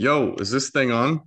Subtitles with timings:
[0.00, 1.20] Yo, is this thing on?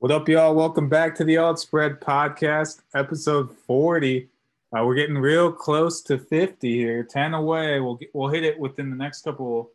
[0.00, 0.52] What up, y'all?
[0.52, 4.28] Welcome back to the Alt Spread Podcast, episode 40.
[4.76, 7.78] Uh, we're getting real close to 50 here, 10 away.
[7.78, 9.70] We'll get, we'll hit it within the next couple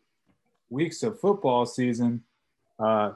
[0.69, 2.25] weeks of football season.
[2.77, 3.13] Uh,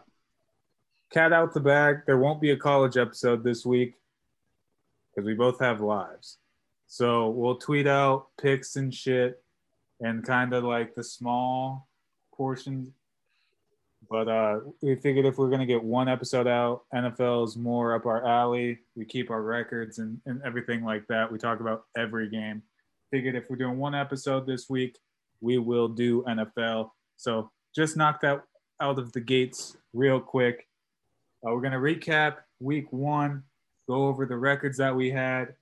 [1.11, 2.03] cat out the bag.
[2.05, 3.95] There won't be a college episode this week
[5.13, 6.37] because we both have lives.
[6.87, 9.43] So we'll tweet out picks and shit
[9.99, 11.89] and kind of like the small
[12.33, 12.87] portions
[14.09, 17.95] but uh, we figured if we're going to get one episode out, NFL is more
[17.95, 18.79] up our alley.
[18.95, 21.31] We keep our records and, and everything like that.
[21.31, 22.63] We talk about every game.
[23.11, 24.97] Figured if we're doing one episode this week,
[25.41, 26.89] we will do NFL.
[27.17, 28.43] So just knock that
[28.81, 30.67] out of the gates real quick.
[31.45, 33.43] Uh, we're going to recap week one,
[33.87, 35.55] go over the records that we had,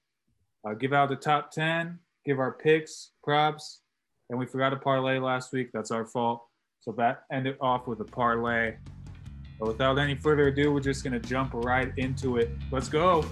[0.68, 3.82] uh, give out the top 10, give our picks, props.
[4.30, 5.70] And we forgot a parlay last week.
[5.74, 6.44] That's our fault.
[6.82, 8.74] So that ended off with a parlay.
[9.60, 12.50] But without any further ado, we're just going to jump right into it.
[12.72, 13.24] Let's go.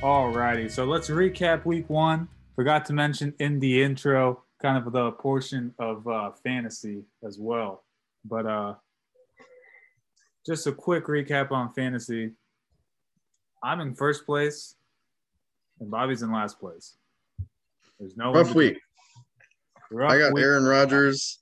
[0.00, 2.28] Alrighty, so let's recap week one.
[2.54, 7.82] Forgot to mention in the intro, kind of the portion of uh, fantasy as well.
[8.24, 8.74] But uh,
[10.46, 12.32] just a quick recap on fantasy.
[13.62, 14.76] I'm in first place,
[15.80, 16.96] and Bobby's in last place.
[17.98, 18.78] There's no rough week.
[19.90, 20.44] Rough I got week.
[20.44, 21.38] Aaron Rodgers.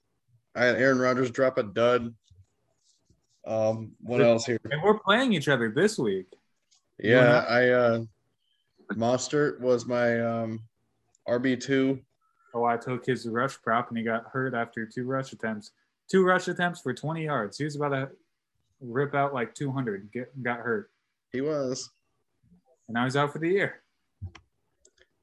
[0.55, 2.15] I had Aaron Rodgers drop a dud.
[3.47, 4.61] Um, what else here?
[4.71, 6.27] And we're playing each other this week.
[6.99, 8.01] Yeah, I uh
[8.93, 10.61] Mostert was my um
[11.29, 12.01] RB two.
[12.55, 15.73] Oh, I took his rush prop and he got hurt after two rush attempts.
[16.09, 17.57] Two rush attempts for 20 yards.
[17.57, 18.11] He was about to
[18.83, 20.91] rip out like 200, get, got hurt.
[21.33, 21.91] He was.
[22.89, 23.83] And now he's out for the year.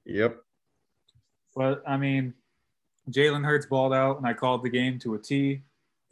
[0.05, 0.37] Yep.
[1.55, 2.33] But I mean,
[3.11, 5.61] Jalen Hurts balled out, and I called the game to a T.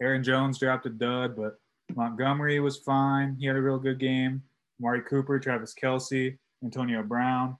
[0.01, 1.59] Aaron Jones dropped a dud, but
[1.95, 3.35] Montgomery was fine.
[3.39, 4.43] He had a real good game.
[4.79, 7.57] Mari Cooper, Travis Kelce, Antonio Brown.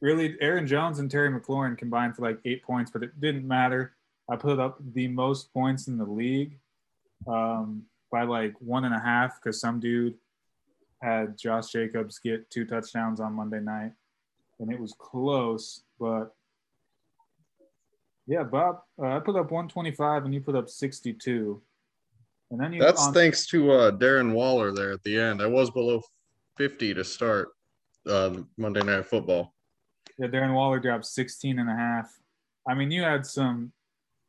[0.00, 3.94] Really, Aaron Jones and Terry McLaurin combined for like eight points, but it didn't matter.
[4.30, 6.58] I put up the most points in the league.
[7.26, 10.14] Um, by like one and a half because some dude
[11.02, 13.92] had Josh Jacobs get two touchdowns on Monday night,
[14.60, 15.82] and it was close.
[15.98, 16.32] But
[18.28, 21.60] yeah, Bob, uh, I put up 125 and you put up 62.
[22.52, 25.42] And then you that's on- thanks to uh, Darren Waller there at the end.
[25.42, 26.02] I was below
[26.58, 27.48] 50 to start
[28.06, 29.54] uh, Monday Night Football.
[30.18, 32.12] Yeah, Darren Waller dropped 16 and a half.
[32.68, 33.72] I mean, you had some,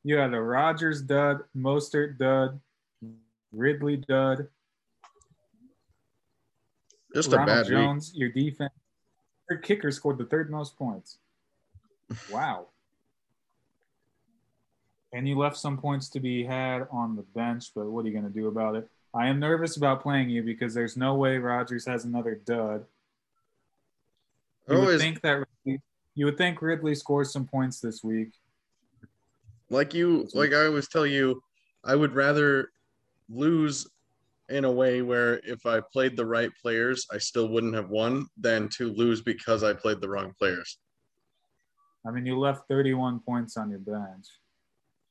[0.04, 2.60] you had a Rodgers dud, Mostert dud,
[3.54, 4.48] Ridley dud.
[7.16, 8.20] Just Ronald a bad Jones, week.
[8.20, 8.74] your defense.
[9.50, 11.18] Your kicker scored the third most points.
[12.32, 12.68] Wow.
[15.14, 18.14] and you left some points to be had on the bench, but what are you
[18.14, 18.88] going to do about it?
[19.16, 22.86] I am nervous about playing you because there's no way Rodgers has another dud.
[24.70, 25.46] You would think that
[26.16, 28.30] you would think Ridley scores some points this week.
[29.70, 31.42] Like you, like I always tell you,
[31.84, 32.72] I would rather
[33.30, 33.88] lose
[34.50, 38.28] in a way where if I played the right players, I still wouldn't have won
[38.38, 40.78] than to lose because I played the wrong players.
[42.06, 44.28] I mean, you left 31 points on your bench.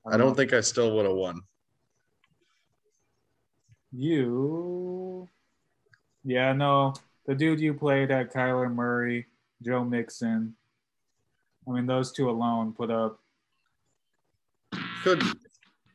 [0.07, 1.41] I don't, I don't think I still would have won.
[3.93, 5.29] You,
[6.25, 6.95] yeah, no,
[7.27, 9.27] the dude you played at Kyler Murray,
[9.63, 10.55] Joe Mixon.
[11.69, 13.21] I mean, those two alone put up.
[15.03, 15.23] Could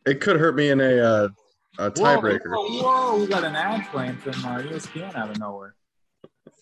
[0.05, 1.27] it could hurt me in a uh,
[1.77, 2.55] a tiebreaker.
[2.55, 5.75] Whoa, whoa, whoa, we got an ad playing from uh, ESPN out of nowhere.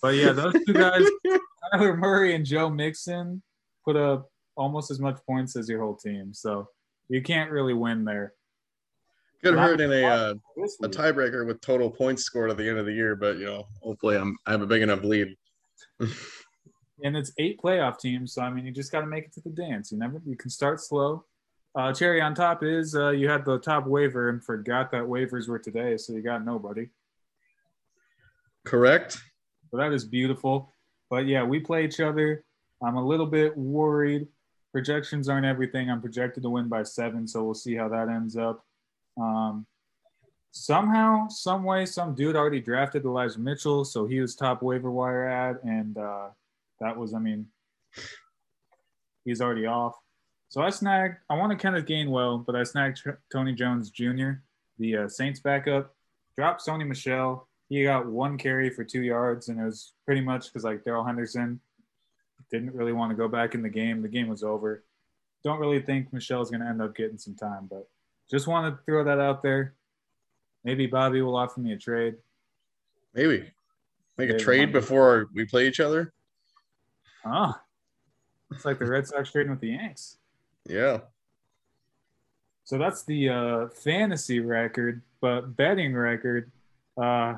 [0.01, 1.03] But yeah, those two guys,
[1.73, 3.41] Kyler Murray and Joe Mixon,
[3.83, 6.33] put up almost as much points as your whole team.
[6.33, 6.67] So
[7.09, 8.33] you can't really win there.
[9.43, 10.33] Could have hurt in a uh,
[10.81, 13.67] a tiebreaker with total points scored at the end of the year, but you know,
[13.81, 15.35] hopefully I'm I have a big enough lead.
[15.99, 19.41] and it's eight playoff teams, so I mean, you just got to make it to
[19.41, 19.91] the dance.
[19.91, 21.25] You never you can start slow,
[21.75, 25.47] uh, cherry on top is uh, you had the top waiver and forgot that waivers
[25.47, 26.87] were today, so you got nobody.
[28.65, 29.21] Correct.
[29.69, 30.71] So that is beautiful.
[31.09, 32.43] But yeah, we play each other.
[32.81, 34.27] I'm a little bit worried.
[34.71, 35.89] Projections aren't everything.
[35.89, 38.65] I'm projected to win by seven, so we'll see how that ends up.
[39.17, 39.65] Um,
[40.51, 45.27] somehow, some way, some dude already drafted Elijah Mitchell, so he was top waiver wire
[45.27, 46.27] ad, and uh,
[46.79, 47.47] that was, I mean,
[49.23, 49.95] he's already off.
[50.55, 53.89] So I snagged, I want to kind of gain well, but I snagged Tony Jones
[53.89, 54.35] Jr.,
[54.79, 55.93] the uh, Saints backup.
[56.37, 57.49] dropped Sony Michel.
[57.67, 61.03] He got one carry for two yards, and it was pretty much because like Darrell
[61.03, 61.59] Henderson
[62.49, 64.01] didn't really want to go back in the game.
[64.01, 64.85] The game was over.
[65.43, 67.89] Don't really think Michel's going to end up getting some time, but
[68.31, 69.73] just want to throw that out there.
[70.63, 72.15] Maybe Bobby will offer me a trade.
[73.13, 73.51] Maybe
[74.17, 76.13] make a trade before we play each other.
[77.25, 77.61] Ah,
[78.53, 80.15] it's like the Red Sox trading with the Yanks.
[80.67, 80.99] Yeah.
[82.63, 86.51] So that's the uh, fantasy record, but betting record.
[86.97, 87.35] Uh,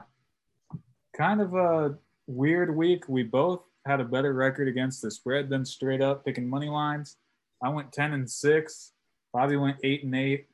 [1.16, 1.98] kind of a
[2.28, 3.10] weird week.
[3.10, 7.18] We both had a better record against the spread than straight up picking money lines.
[7.62, 8.92] I went 10 and 6.
[9.34, 10.48] Bobby went 8 and 8.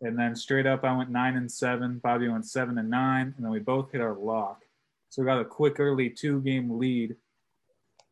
[0.00, 1.98] And then straight up, I went 9 and 7.
[1.98, 3.34] Bobby went 7 and 9.
[3.36, 4.62] And then we both hit our lock.
[5.10, 7.16] So we got a quick early two game lead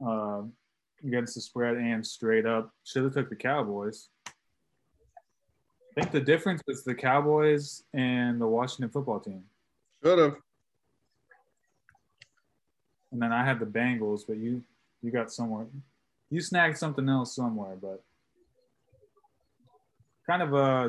[0.05, 0.43] uh,
[1.05, 2.71] against the spread and straight up.
[2.85, 4.09] Should have took the Cowboys.
[4.27, 9.45] I think the difference was the Cowboys and the Washington football team.
[10.05, 10.37] Should have.
[13.13, 14.63] And then I had the Bengals, but you
[15.03, 15.67] you got somewhere.
[16.31, 18.03] You snagged something else somewhere, but
[20.27, 20.89] kind of a uh,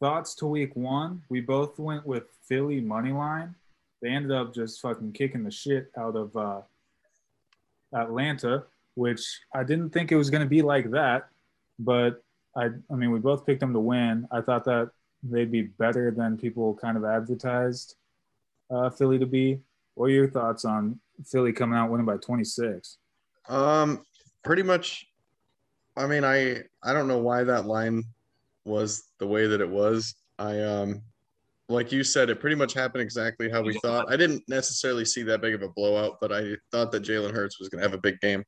[0.00, 1.22] thoughts to week one.
[1.28, 3.54] We both went with Philly money line.
[4.00, 6.62] They ended up just fucking kicking the shit out of uh,
[7.94, 9.20] Atlanta, which
[9.54, 11.28] I didn't think it was going to be like that.
[11.78, 12.22] But
[12.56, 14.26] I, I mean, we both picked them to win.
[14.30, 14.90] I thought that
[15.22, 17.96] they'd be better than people kind of advertised
[18.70, 19.60] uh, Philly to be.
[19.94, 22.98] What are your thoughts on Philly coming out winning by 26?
[23.48, 24.04] Um,
[24.42, 25.06] pretty much.
[25.96, 28.02] I mean, I I don't know why that line
[28.64, 30.14] was the way that it was.
[30.38, 31.02] I um,
[31.68, 34.10] like you said, it pretty much happened exactly how we thought.
[34.10, 37.58] I didn't necessarily see that big of a blowout, but I thought that Jalen Hurts
[37.58, 38.44] was going to have a big game.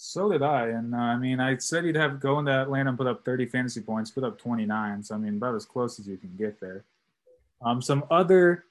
[0.00, 2.96] So did I, and uh, I mean, I said he'd have go into Atlanta and
[2.96, 5.02] put up 30 fantasy points, put up 29.
[5.02, 6.84] So I mean, about as close as you can get there.
[7.60, 8.64] Um, some other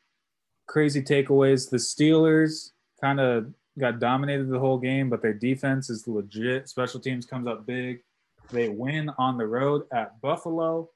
[0.68, 2.72] crazy takeaways: the Steelers
[3.02, 6.70] kind of got dominated the whole game, but their defense is legit.
[6.70, 8.04] Special teams comes up big.
[8.50, 10.90] They win on the road at Buffalo.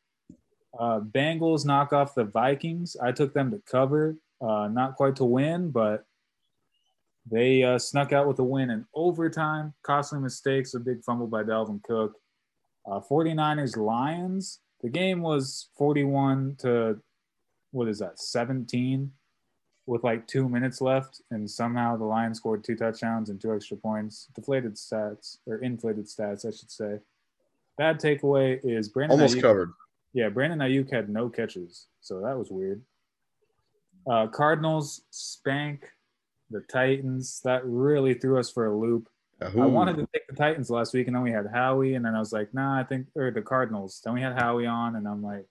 [0.80, 2.96] Uh, Bengals knock off the Vikings.
[3.04, 6.06] I took them to cover, uh, not quite to win, but
[7.30, 9.74] they uh, snuck out with a win in overtime.
[9.84, 12.16] Costly mistakes, a big fumble by Dalvin Cook.
[12.86, 14.60] Uh, 49ers Lions.
[14.82, 17.00] The game was 41 to,
[17.72, 19.12] what is that, 17
[19.86, 21.22] with like two minutes left.
[21.30, 24.28] And somehow the Lions scored two touchdowns and two extra points.
[24.34, 27.00] Deflated stats, or inflated stats, I should say.
[27.78, 29.20] Bad takeaway is Brandon.
[29.20, 29.72] Almost Aiyuk, covered.
[30.14, 31.88] Yeah, Brandon Aiyuk had no catches.
[32.02, 32.82] So that was weird.
[34.10, 35.88] Uh, Cardinals spank
[36.52, 37.42] the Titans.
[37.44, 39.10] That really threw us for a loop.
[39.42, 42.14] I wanted to take the Titans last week, and then we had Howie, and then
[42.14, 44.00] I was like, nah, I think or the Cardinals.
[44.04, 45.46] Then we had Howie on, and I'm like,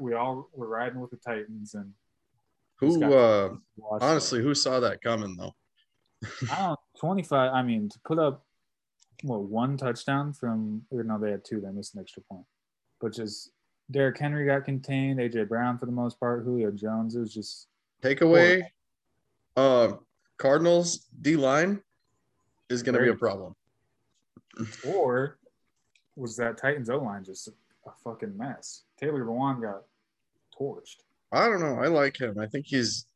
[0.00, 1.92] we all were riding with the Titans, and
[2.78, 3.54] who uh
[4.00, 5.54] honestly, who saw that coming though?
[6.50, 7.52] I don't 25.
[7.52, 8.44] I mean, to put up
[9.22, 12.44] what one touchdown from or no, they had two, they missed an extra point.
[13.00, 13.50] But just
[13.90, 17.14] Derrick Henry got contained, AJ Brown for the most part, Julio Jones.
[17.14, 17.68] It was just
[18.02, 18.62] takeaway.
[19.56, 19.94] Uh
[20.38, 21.80] Cardinals D line
[22.68, 23.54] is going to be a problem.
[24.86, 25.38] or
[26.16, 27.52] was that Titans O line just a
[28.04, 28.82] fucking mess?
[28.98, 29.82] Taylor Lewan got
[30.58, 30.96] torched.
[31.32, 31.80] I don't know.
[31.82, 32.38] I like him.
[32.38, 33.06] I think he's,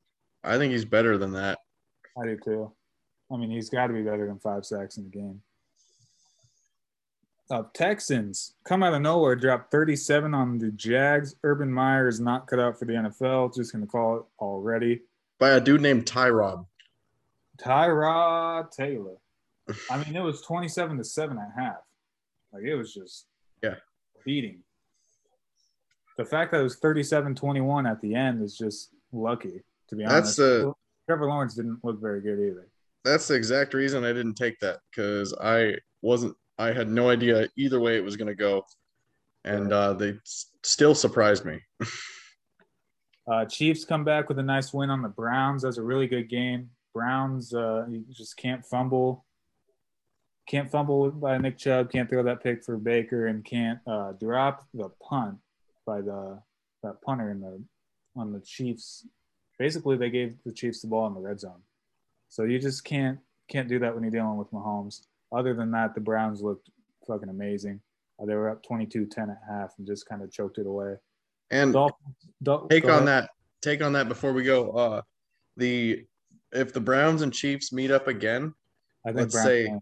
[0.45, 1.59] I think he's better than that.
[2.21, 2.73] I do too.
[3.33, 5.41] I mean, he's got to be better than five sacks in the game.
[7.51, 11.35] Uh, Texans come out of nowhere, drop 37 on the Jags.
[11.43, 13.55] Urban Meyer is not cut out for the NFL.
[13.55, 15.01] Just going to call it already.
[15.39, 16.65] By a dude named Tyrod.
[17.61, 19.17] Tyrod Taylor.
[19.91, 21.77] I mean, it was 27 to 7 at half.
[22.53, 23.27] Like, it was just
[23.63, 23.77] yeah
[24.25, 24.61] beating.
[26.17, 30.05] The fact that it was 37 21 at the end is just lucky, to be
[30.05, 30.37] honest.
[30.37, 30.73] That's the.
[31.07, 32.69] Trevor Lawrence didn't look very good either.
[33.05, 37.49] That's the exact reason I didn't take that because I wasn't, I had no idea
[37.57, 38.65] either way it was going to go.
[39.45, 40.15] And uh, they
[40.63, 41.59] still surprised me.
[43.33, 45.63] uh, Chiefs come back with a nice win on the Browns.
[45.63, 46.71] That's a really good game.
[46.95, 49.25] Browns, uh, you just can't fumble.
[50.49, 51.91] Can't fumble by Nick Chubb.
[51.93, 55.37] Can't throw that pick for Baker, and can't uh, drop the punt
[55.87, 56.41] by the
[56.83, 57.63] that punter in the
[58.17, 59.07] on the Chiefs.
[59.59, 61.63] Basically, they gave the Chiefs the ball in the red zone,
[62.29, 63.19] so you just can't
[63.49, 65.03] can't do that when you're dealing with Mahomes.
[65.33, 66.71] Other than that, the Browns looked
[67.07, 67.81] fucking amazing.
[68.21, 70.97] Uh, they were up 22-10 at half and just kind of choked it away.
[71.51, 73.31] And Dolphins, Dol- take on that.
[73.63, 74.71] Take on that before we go.
[74.71, 75.03] Uh,
[75.57, 76.05] the
[76.53, 78.55] if the Browns and Chiefs meet up again,
[79.05, 79.81] let's Browns say can.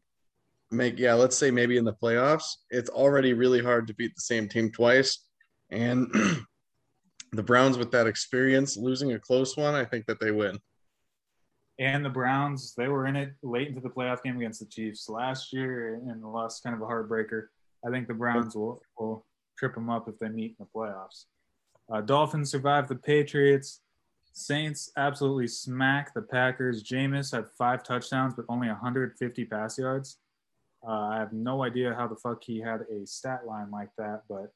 [0.70, 4.20] make yeah, let's say maybe in the playoffs, it's already really hard to beat the
[4.20, 5.24] same team twice.
[5.70, 6.10] And
[7.32, 10.58] the Browns with that experience losing a close one, I think that they win.
[11.78, 15.08] And the Browns, they were in it late into the playoff game against the Chiefs
[15.08, 17.46] last year and lost kind of a heartbreaker.
[17.86, 19.24] I think the Browns will, will
[19.56, 21.26] trip them up if they meet in the playoffs.
[21.90, 23.80] Uh, Dolphins survived the Patriots.
[24.38, 26.82] Saints absolutely smack the Packers.
[26.82, 30.18] Jameis had five touchdowns, but only 150 pass yards.
[30.86, 34.22] Uh, I have no idea how the fuck he had a stat line like that,
[34.28, 34.52] but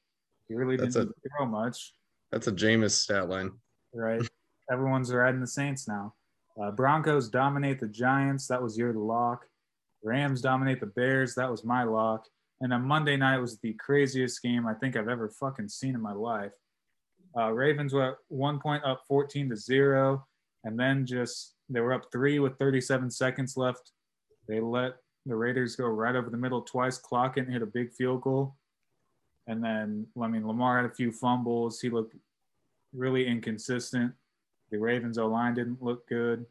[0.48, 1.94] he really didn't a, throw much.
[2.30, 3.50] That's a Jameis stat line.
[3.92, 4.22] Right.
[4.70, 6.14] Everyone's riding the Saints now.
[6.60, 8.46] Uh, Broncos dominate the Giants.
[8.46, 9.46] That was your lock.
[10.04, 11.34] Rams dominate the Bears.
[11.34, 12.26] That was my lock.
[12.60, 16.00] And on Monday night was the craziest game I think I've ever fucking seen in
[16.00, 16.52] my life.
[17.36, 20.26] Uh, Ravens were one point up 14 to zero,
[20.64, 23.92] and then just they were up three with 37 seconds left.
[24.48, 27.92] They let the Raiders go right over the middle twice, clock and hit a big
[27.92, 28.56] field goal.
[29.46, 31.80] And then, I mean, Lamar had a few fumbles.
[31.80, 32.14] He looked
[32.92, 34.12] really inconsistent.
[34.70, 36.44] The Ravens O line didn't look good.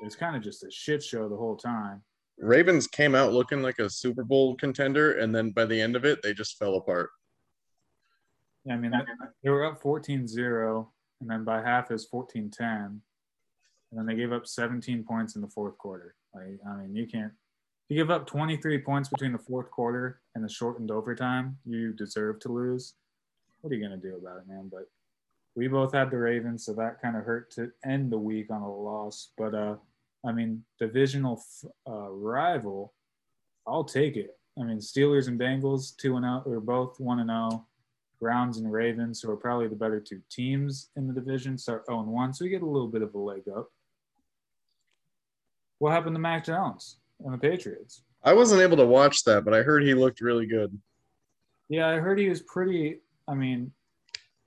[0.00, 2.02] It was kind of just a shit show the whole time.
[2.38, 6.04] Ravens came out looking like a Super Bowl contender, and then by the end of
[6.04, 7.10] it, they just fell apart.
[8.64, 8.92] Yeah, I mean,
[9.42, 10.90] they were up 14 0,
[11.20, 12.68] and then by half was 14 10.
[12.76, 13.00] And
[13.92, 16.16] then they gave up 17 points in the fourth quarter.
[16.34, 17.32] Like, I mean, you can't
[17.88, 22.40] you give up 23 points between the fourth quarter and the shortened overtime, you deserve
[22.40, 22.94] to lose.
[23.60, 24.70] What are you going to do about it, man?
[24.70, 24.88] But
[25.54, 28.62] we both had the Ravens, so that kind of hurt to end the week on
[28.62, 29.30] a loss.
[29.36, 29.76] But uh,
[30.26, 31.42] I mean, divisional
[31.88, 32.94] uh, rival,
[33.66, 34.30] I'll take it.
[34.58, 37.66] I mean, Steelers and Bengals, two and out, or both one and zero.
[38.24, 42.04] Browns and Ravens, who are probably the better two teams in the division, start 0
[42.04, 43.68] 1, so we get a little bit of a leg up.
[45.78, 46.96] What happened to Mac Jones?
[47.22, 48.02] and the Patriots.
[48.22, 50.76] I wasn't able to watch that, but I heard he looked really good.
[51.68, 53.00] Yeah, I heard he was pretty.
[53.28, 53.72] I mean,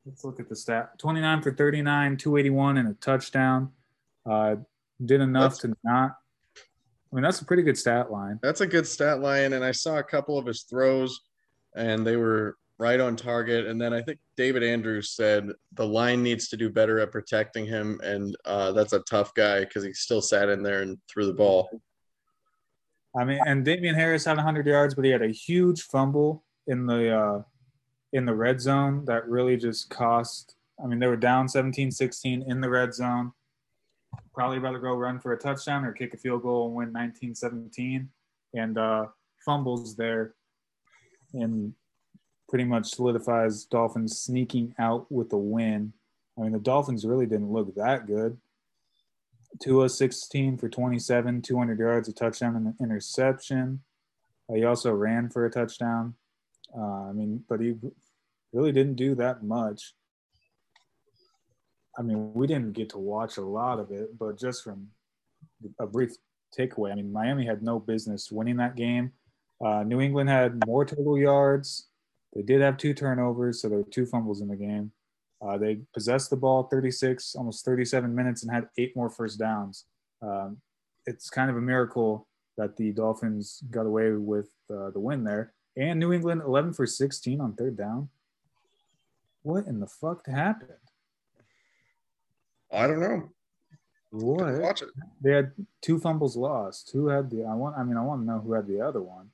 [0.05, 3.71] let's look at the stat 29 for 39, 281, and a touchdown.
[4.29, 4.55] Uh,
[5.05, 6.15] did enough that's, to not.
[7.11, 8.39] I mean, that's a pretty good stat line.
[8.41, 9.53] That's a good stat line.
[9.53, 11.21] And I saw a couple of his throws,
[11.75, 13.65] and they were right on target.
[13.65, 17.65] And then I think David Andrews said the line needs to do better at protecting
[17.65, 17.99] him.
[18.03, 21.33] And uh, that's a tough guy because he still sat in there and threw the
[21.33, 21.69] ball.
[23.17, 26.85] I mean, and Damien Harris had 100 yards, but he had a huge fumble in
[26.85, 27.41] the uh,
[28.13, 30.55] in the red zone that really just cost.
[30.81, 33.31] I mean, they were down 17-16 in the red zone.
[34.33, 36.93] Probably about to go run for a touchdown or kick a field goal and win
[36.93, 38.07] 19-17,
[38.53, 39.07] and uh,
[39.43, 40.35] fumbles there,
[41.33, 41.73] and
[42.49, 45.93] pretty much solidifies Dolphins sneaking out with a win.
[46.37, 48.37] I mean, the Dolphins really didn't look that good.
[49.61, 53.81] Tua 16 for 27, 200 yards, a touchdown and an interception.
[54.49, 56.13] Uh, he also ran for a touchdown.
[56.77, 57.75] Uh, I mean, but he
[58.53, 59.93] really didn't do that much.
[61.97, 64.87] I mean, we didn't get to watch a lot of it, but just from
[65.79, 66.11] a brief
[66.57, 69.11] takeaway, I mean, Miami had no business winning that game.
[69.63, 71.86] Uh, New England had more total yards.
[72.37, 74.91] They did have two turnovers, so there were two fumbles in the game.
[75.41, 79.85] Uh, they possessed the ball 36, almost 37 minutes, and had eight more first downs.
[80.21, 80.57] Um,
[81.07, 85.53] it's kind of a miracle that the Dolphins got away with uh, the win there.
[85.75, 88.09] And New England 11 for 16 on third down.
[89.41, 90.73] What in the fuck happened?
[92.71, 93.29] I don't know.
[94.11, 94.61] What?
[94.61, 94.89] Watch it.
[95.21, 96.91] They had two fumbles lost.
[96.93, 97.45] Who had the?
[97.45, 97.77] I want.
[97.77, 99.31] I mean, I want to know who had the other one.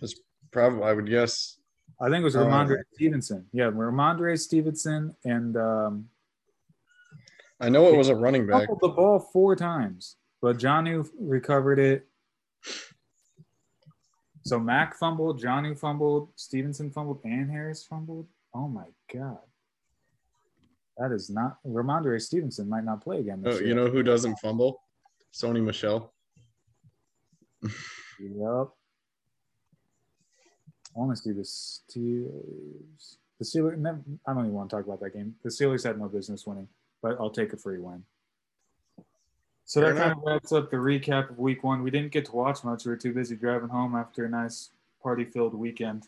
[0.00, 0.14] It's
[0.50, 0.84] probably.
[0.84, 1.58] I would guess
[2.00, 3.46] I think it was Rhamondre Stevenson.
[3.52, 6.08] Yeah, Rhamondre Stevenson and um,
[7.60, 8.68] I know it was a running back.
[8.80, 12.06] The ball four times, but Jonnu recovered it.
[14.44, 18.28] So Mac fumbled, Jonnu fumbled, Stevenson fumbled, and Harris fumbled.
[18.54, 19.38] Oh my god,
[20.98, 23.42] that is not Rhamondre Stevenson might not play again.
[23.44, 24.80] Oh, you know who doesn't fumble?
[25.34, 26.12] Sony Michel.
[27.62, 28.68] yep.
[30.98, 33.16] Honestly, the Steelers.
[33.38, 34.02] The Steelers.
[34.26, 35.36] I don't even want to talk about that game.
[35.44, 36.68] The Steelers had no business winning,
[37.02, 38.02] but I'll take a free win.
[39.64, 41.82] So that kind of wraps up the recap of week one.
[41.82, 42.86] We didn't get to watch much.
[42.86, 44.70] We were too busy driving home after a nice
[45.02, 46.04] party filled weekend.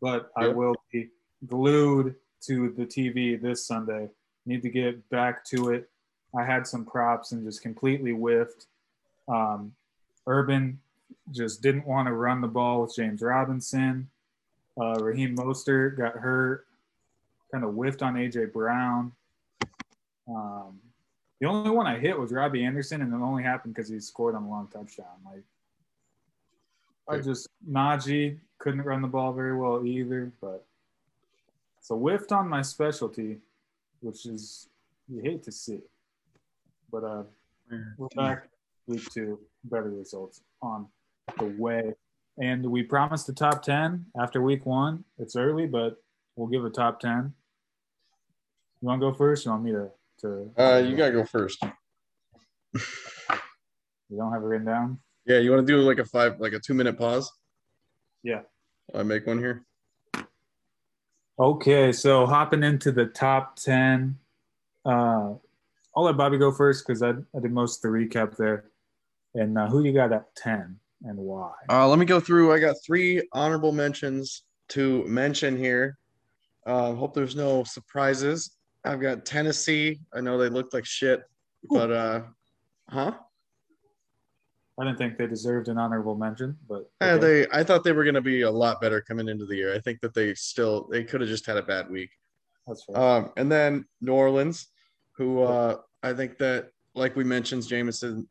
[0.00, 0.46] But yep.
[0.46, 1.10] I will be
[1.46, 2.14] glued
[2.46, 4.08] to the TV this Sunday.
[4.46, 5.90] Need to get back to it.
[6.34, 8.66] I had some props and just completely whiffed.
[9.28, 9.74] Um,
[10.26, 10.80] Urban
[11.32, 14.08] just didn't want to run the ball with James Robinson.
[14.80, 16.66] Uh, Raheem Mostert got hurt,
[17.50, 19.12] kind of whiffed on AJ Brown.
[20.28, 20.80] Um,
[21.40, 24.34] the only one I hit was Robbie Anderson, and it only happened because he scored
[24.34, 25.06] on a long touchdown.
[25.24, 25.44] Like,
[27.08, 30.64] I just Najee couldn't run the ball very well either, but
[31.80, 33.38] So whiffed on my specialty,
[34.00, 34.68] which is
[35.08, 35.80] you hate to see.
[36.90, 37.22] But uh,
[37.96, 38.48] we're back
[38.86, 40.88] week two, better results on
[41.38, 41.94] the way.
[42.38, 45.04] And we promised the top 10 after week one.
[45.18, 45.96] It's early, but
[46.36, 47.32] we'll give a top 10.
[48.82, 49.44] You want to go first?
[49.44, 49.90] You want me to?
[50.20, 51.62] to Uh, you gotta go first.
[54.08, 55.00] You don't have it written down?
[55.26, 57.32] Yeah, you want to do like a five, like a two minute pause?
[58.22, 58.42] Yeah.
[58.94, 59.64] I make one here.
[61.38, 64.16] Okay, so hopping into the top 10.
[64.84, 65.34] Uh,
[65.96, 68.66] I'll let Bobby go first because I, I did most of the recap there.
[69.34, 71.52] And uh, who you got at 10 and why?
[71.68, 72.52] Uh, let me go through.
[72.52, 75.98] I got three honorable mentions to mention here.
[76.66, 78.56] Uh, hope there's no surprises.
[78.84, 80.00] I've got Tennessee.
[80.14, 81.22] I know they looked like shit,
[81.70, 82.22] but uh,
[82.88, 83.12] huh?
[84.78, 87.46] I didn't think they deserved an honorable mention, but Yeah, they.
[87.52, 89.74] I thought they were going to be a lot better coming into the year.
[89.74, 92.10] I think that they still they could have just had a bad week.
[92.66, 92.98] that's fair.
[92.98, 94.68] Um, and then New Orleans,
[95.12, 98.28] who uh, I think that, like we mentioned, Jameson,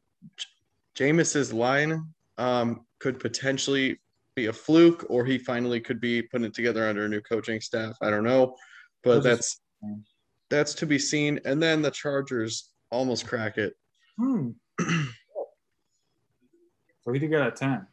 [0.94, 4.00] Jameis's line um, could potentially
[4.36, 7.62] be a fluke, or he finally could be putting it together under a new coaching
[7.62, 7.96] staff.
[8.02, 8.56] I don't know,
[9.04, 9.62] but that's
[10.50, 11.40] that's to be seen.
[11.46, 13.74] And then the Chargers almost crack it.
[14.18, 14.50] Hmm.
[14.80, 15.06] so
[17.12, 17.88] do you got at 10?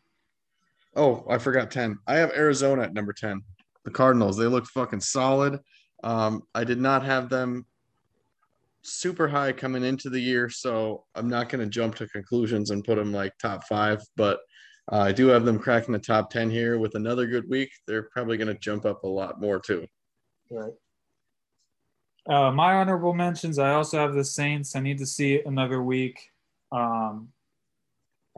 [0.94, 1.99] Oh, I forgot 10.
[2.06, 3.42] I have Arizona at number 10.
[3.84, 5.58] The Cardinals, they look fucking solid.
[6.04, 7.66] Um, I did not have them
[8.82, 12.84] super high coming into the year, so I'm not going to jump to conclusions and
[12.84, 14.40] put them like top five, but
[14.90, 17.70] uh, I do have them cracking the top 10 here with another good week.
[17.86, 19.86] They're probably going to jump up a lot more too.
[20.50, 20.72] Right.
[22.28, 23.58] Uh, my honorable mentions.
[23.58, 24.76] I also have the Saints.
[24.76, 26.20] I need to see another week.
[26.70, 27.28] Um,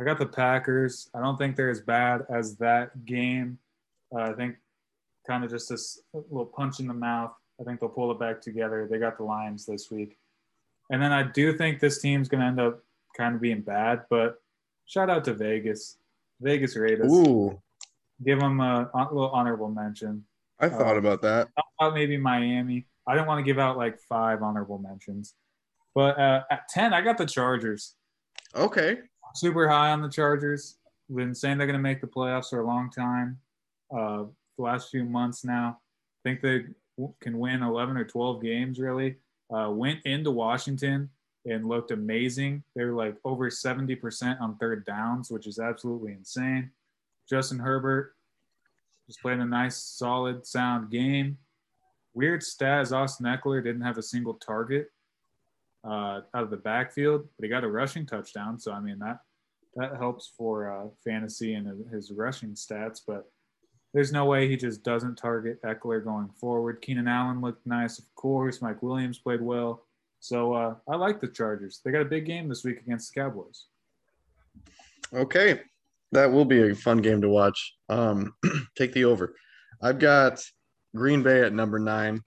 [0.00, 1.08] I got the Packers.
[1.14, 3.58] I don't think they're as bad as that game.
[4.14, 4.56] Uh, I think
[5.26, 7.32] kind of just this little punch in the mouth.
[7.60, 8.88] I think they'll pull it back together.
[8.90, 10.18] They got the Lions this week,
[10.90, 12.82] and then I do think this team's going to end up
[13.16, 14.02] kind of being bad.
[14.10, 14.42] But
[14.86, 15.98] shout out to Vegas.
[16.40, 17.10] Vegas Raiders.
[17.12, 17.60] Ooh,
[18.24, 20.24] Give them a, a little honorable mention.
[20.60, 21.48] I thought about that.
[21.80, 22.86] About maybe Miami.
[23.06, 25.34] I didn't want to give out like five honorable mentions.
[25.94, 27.94] But uh, at 10, I got the Chargers.
[28.54, 28.98] Okay.
[29.34, 30.76] Super high on the Chargers.
[31.14, 33.38] Been saying they're going to make the playoffs for a long time.
[33.94, 34.24] Uh,
[34.56, 35.78] the last few months now.
[36.24, 36.64] I think they
[37.20, 39.16] can win 11 or 12 games, really.
[39.54, 41.08] Uh, went into Washington
[41.46, 42.64] and looked amazing.
[42.74, 46.70] They were like over 70% on third downs, which is absolutely insane.
[47.28, 48.14] Justin Herbert
[49.06, 51.38] just playing a nice, solid, sound game.
[52.14, 54.88] Weird stat is Austin Ekeler didn't have a single target
[55.84, 58.58] uh, out of the backfield, but he got a rushing touchdown.
[58.58, 59.18] So I mean that
[59.76, 63.00] that helps for uh, fantasy and his rushing stats.
[63.06, 63.30] But
[63.94, 66.82] there's no way he just doesn't target Ekeler going forward.
[66.82, 68.60] Keenan Allen looked nice, of course.
[68.60, 69.84] Mike Williams played well.
[70.18, 71.80] So uh, I like the Chargers.
[71.84, 73.66] They got a big game this week against the Cowboys.
[75.12, 75.60] Okay.
[76.10, 77.76] That will be a fun game to watch.
[77.88, 78.34] Um,
[78.76, 79.36] take the over.
[79.80, 80.42] I've got
[80.94, 82.22] Green Bay at number nine.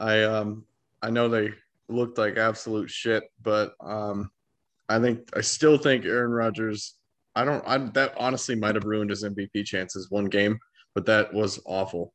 [0.00, 0.64] I um
[1.02, 1.50] I know they
[1.88, 4.30] looked like absolute shit, but um
[4.88, 6.94] I think I still think Aaron Rodgers.
[7.34, 7.62] I don't.
[7.66, 10.58] I that honestly might have ruined his MVP chances one game,
[10.98, 12.12] but that was awful.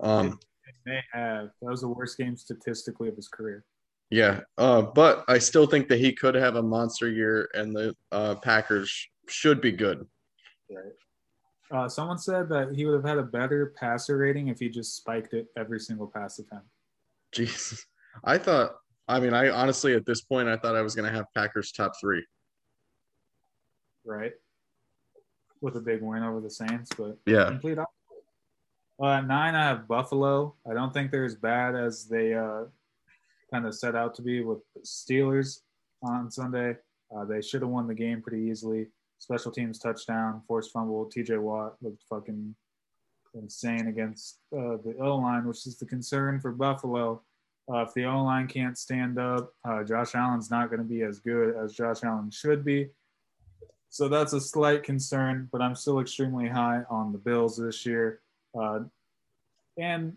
[0.00, 0.40] Um,
[0.84, 3.64] They have that was the worst game statistically of his career.
[4.10, 7.94] yeah, uh, but I still think that he could have a monster year, and the
[8.10, 8.90] uh, Packers
[9.28, 10.04] should be good.
[10.68, 10.94] Right.
[11.70, 14.96] Uh, someone said that he would have had a better passer rating if he just
[14.96, 16.66] spiked it every single pass attempt.
[17.32, 17.86] Jesus.
[18.24, 21.16] I thought, I mean, I honestly, at this point, I thought I was going to
[21.16, 22.24] have Packers top three.
[24.04, 24.32] right?
[25.60, 27.48] With a big win over the Saints, but Yeah.
[27.50, 27.97] complete opposite.
[29.00, 30.54] Uh, at nine, I have Buffalo.
[30.68, 32.64] I don't think they're as bad as they uh,
[33.52, 35.60] kind of set out to be with the Steelers
[36.02, 36.76] on Sunday.
[37.14, 38.88] Uh, they should have won the game pretty easily.
[39.18, 41.10] Special teams touchdown, forced fumble.
[41.14, 42.54] TJ Watt looked fucking
[43.34, 47.22] insane against uh, the O line, which is the concern for Buffalo.
[47.72, 51.02] Uh, if the O line can't stand up, uh, Josh Allen's not going to be
[51.02, 52.88] as good as Josh Allen should be.
[53.90, 58.20] So that's a slight concern, but I'm still extremely high on the Bills this year.
[58.58, 58.80] Uh,
[59.78, 60.16] and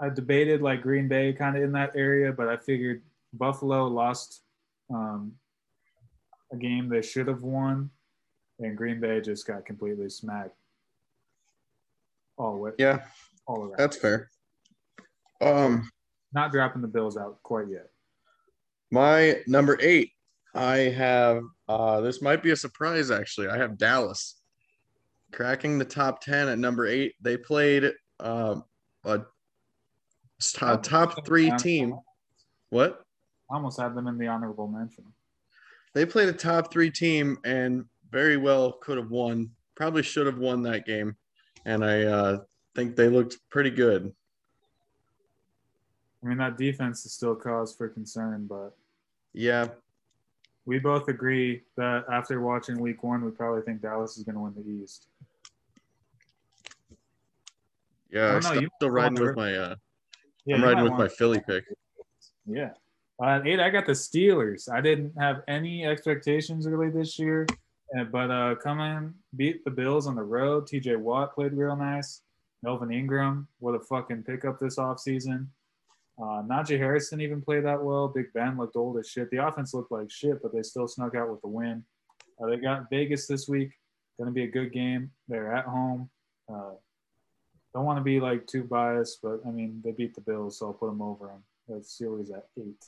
[0.00, 4.42] I debated like Green Bay kind of in that area, but I figured Buffalo lost
[4.92, 5.32] um,
[6.52, 7.90] a game they should have won,
[8.58, 10.54] and Green Bay just got completely smacked
[12.38, 13.00] all way, Yeah,
[13.46, 13.74] all around.
[13.78, 14.30] that's fair.
[15.40, 15.88] Um,
[16.32, 17.88] Not dropping the Bills out quite yet.
[18.90, 20.12] my number eight,
[20.54, 23.48] I have, uh, this might be a surprise actually.
[23.48, 24.40] I have Dallas
[25.36, 27.14] cracking the top 10 at number eight.
[27.20, 28.64] They played um,
[29.04, 29.22] a
[30.62, 31.94] uh, top three team.
[32.70, 33.04] What?
[33.50, 35.04] I almost had them in the honorable mention.
[35.94, 39.50] They played a top three team and very well could have won.
[39.74, 41.16] Probably should have won that game,
[41.66, 42.38] and I uh,
[42.74, 44.14] think they looked pretty good.
[46.24, 48.74] I mean, that defense is still cause for concern, but
[49.34, 49.68] yeah,
[50.64, 54.40] we both agree that after watching Week One, we probably think Dallas is going to
[54.40, 55.08] win the East.
[58.10, 59.54] Yeah, I'm still, still riding with my.
[59.54, 59.74] Uh,
[60.44, 61.64] yeah, I'm riding with my Philly pick.
[62.46, 62.70] Yeah.
[63.22, 64.70] Uh, eight, I got the Steelers.
[64.70, 67.46] I didn't have any expectations really this year,
[67.98, 70.68] uh, but uh, come in, beat the Bills on the road.
[70.68, 72.22] TJ Watt played real nice.
[72.62, 75.46] Melvin Ingram, what a fucking pickup this offseason.
[76.18, 78.08] Uh, Najee Harris didn't even play that well.
[78.08, 79.30] Big Ben looked old as shit.
[79.30, 81.84] The offense looked like shit, but they still snuck out with the win.
[82.40, 83.70] Uh, they got Vegas this week.
[84.18, 85.10] Going to be a good game.
[85.28, 86.08] They're at home.
[86.52, 86.72] Uh,
[87.76, 90.68] don't want to be like too biased, but I mean they beat the Bills, so
[90.68, 91.42] I'll put them over them.
[91.68, 92.82] The Steelers at eight.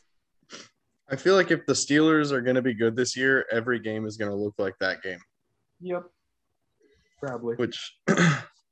[1.11, 4.07] I feel like if the Steelers are going to be good this year, every game
[4.07, 5.21] is going to look like that game.
[5.81, 6.05] Yep.
[7.21, 7.57] Probably.
[7.57, 7.97] Which,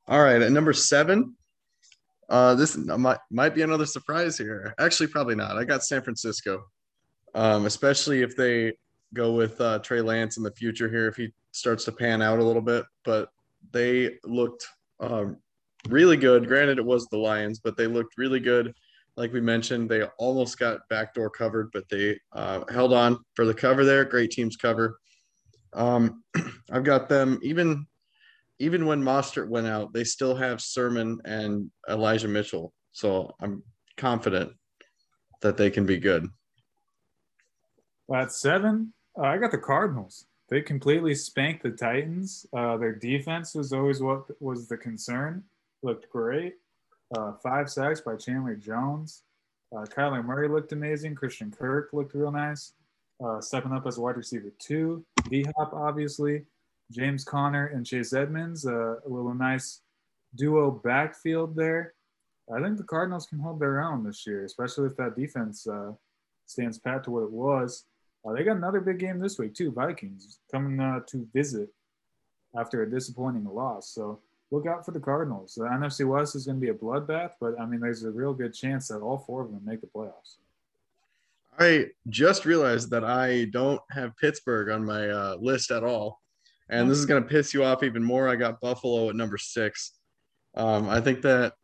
[0.08, 1.34] all right, at number seven,
[2.30, 4.74] uh, this might might be another surprise here.
[4.78, 5.58] Actually, probably not.
[5.58, 6.64] I got San Francisco,
[7.34, 8.72] um, especially if they
[9.12, 12.38] go with uh, Trey Lance in the future here if he starts to pan out
[12.38, 12.86] a little bit.
[13.04, 13.28] But
[13.72, 14.66] they looked
[15.00, 15.36] um,
[15.88, 16.46] really good.
[16.46, 18.74] Granted, it was the Lions, but they looked really good.
[19.16, 23.54] Like we mentioned, they almost got backdoor covered, but they uh, held on for the
[23.54, 24.04] cover there.
[24.04, 24.98] Great teams cover.
[25.72, 26.22] Um,
[26.70, 27.86] I've got them even
[28.58, 32.72] even when Mostert went out, they still have Sermon and Elijah Mitchell.
[32.92, 33.62] So I'm
[33.98, 34.52] confident
[35.42, 36.26] that they can be good.
[38.12, 40.26] At seven, uh, I got the Cardinals.
[40.48, 42.46] They completely spanked the Titans.
[42.56, 45.44] Uh, their defense was always what was the concern
[45.82, 46.54] looked great.
[47.16, 49.22] Uh, five sacks by Chandler Jones.
[49.74, 51.14] Uh, Kyler Murray looked amazing.
[51.14, 52.72] Christian Kirk looked real nice.
[53.24, 55.04] Uh, stepping up as wide receiver two.
[55.28, 56.44] D Hop, obviously.
[56.92, 58.66] James Conner and Chase Edmonds.
[58.66, 59.80] Uh, a little nice
[60.34, 61.94] duo backfield there.
[62.54, 65.92] I think the Cardinals can hold their own this year, especially if that defense uh,
[66.46, 67.84] stands pat to what it was.
[68.24, 69.72] Uh, they got another big game this week, too.
[69.72, 71.70] Vikings coming to visit
[72.56, 73.90] after a disappointing loss.
[73.90, 75.54] So look out for the Cardinals.
[75.54, 78.32] The NFC West is going to be a bloodbath, but I mean, there's a real
[78.32, 80.36] good chance that all four of them make the playoffs.
[81.58, 86.20] I just realized that I don't have Pittsburgh on my uh, list at all.
[86.68, 88.28] And this is going to piss you off even more.
[88.28, 89.92] I got Buffalo at number six.
[90.54, 91.54] Um, I think that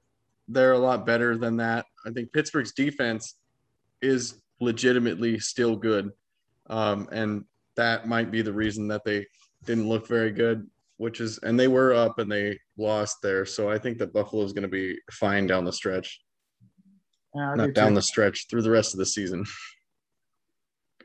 [0.48, 1.86] they're a lot better than that.
[2.06, 3.36] I think Pittsburgh's defense
[4.00, 6.12] is legitimately still good.
[6.70, 7.44] Um, and
[7.76, 9.26] that might be the reason that they
[9.64, 13.44] didn't look very good which is and they were up and they lost there.
[13.44, 16.20] So I think that Buffalo is going to be fine down the stretch.
[17.34, 17.94] Yeah, Not down too.
[17.96, 19.44] the stretch through the rest of the season.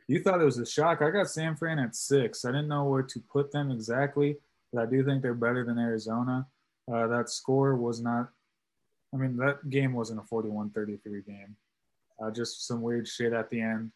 [0.10, 1.02] You thought it was a shock.
[1.02, 2.45] I got San Fran at six.
[2.45, 4.38] I didn't know where to put them exactly,
[4.71, 6.47] but I do think they're better than Arizona.
[6.91, 8.30] Uh, that score was not,
[9.13, 11.56] I mean, that game wasn't a 41 33 game.
[12.21, 13.91] Uh, just some weird shit at the end.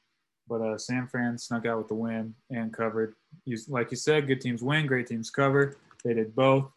[0.52, 3.16] But uh, San Fran snuck out with the win and covered.
[3.46, 5.78] You, like you said, good teams win, great teams cover.
[6.04, 6.70] They did both.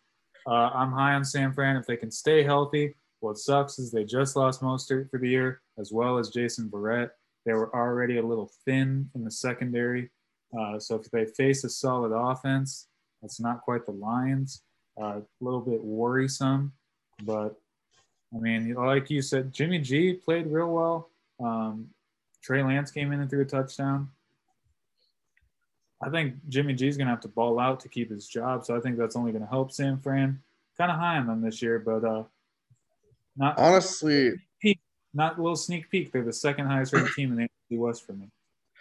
[0.46, 2.94] Uh, I'm high on San Fran if they can stay healthy.
[3.18, 7.10] What sucks is they just lost Mostert for the year, as well as Jason Verrett.
[7.46, 10.08] They were already a little thin in the secondary.
[10.56, 12.86] Uh, so if they face a solid offense,
[13.24, 14.62] it's not quite the Lions.
[14.96, 16.72] Uh, a little bit worrisome,
[17.24, 17.56] but
[18.32, 21.10] I mean, like you said, Jimmy G played real well.
[21.40, 21.88] Um,
[22.44, 24.10] Trey Lance came in and threw a touchdown.
[26.02, 28.66] I think Jimmy G is going to have to ball out to keep his job.
[28.66, 30.38] So I think that's only going to help San Fran.
[30.76, 32.24] Kind of high on them this year, but uh,
[33.34, 34.32] not honestly.
[34.60, 34.78] Peak,
[35.14, 36.12] not a little sneak peek.
[36.12, 38.28] They're the second highest rated team in the NFC West for me.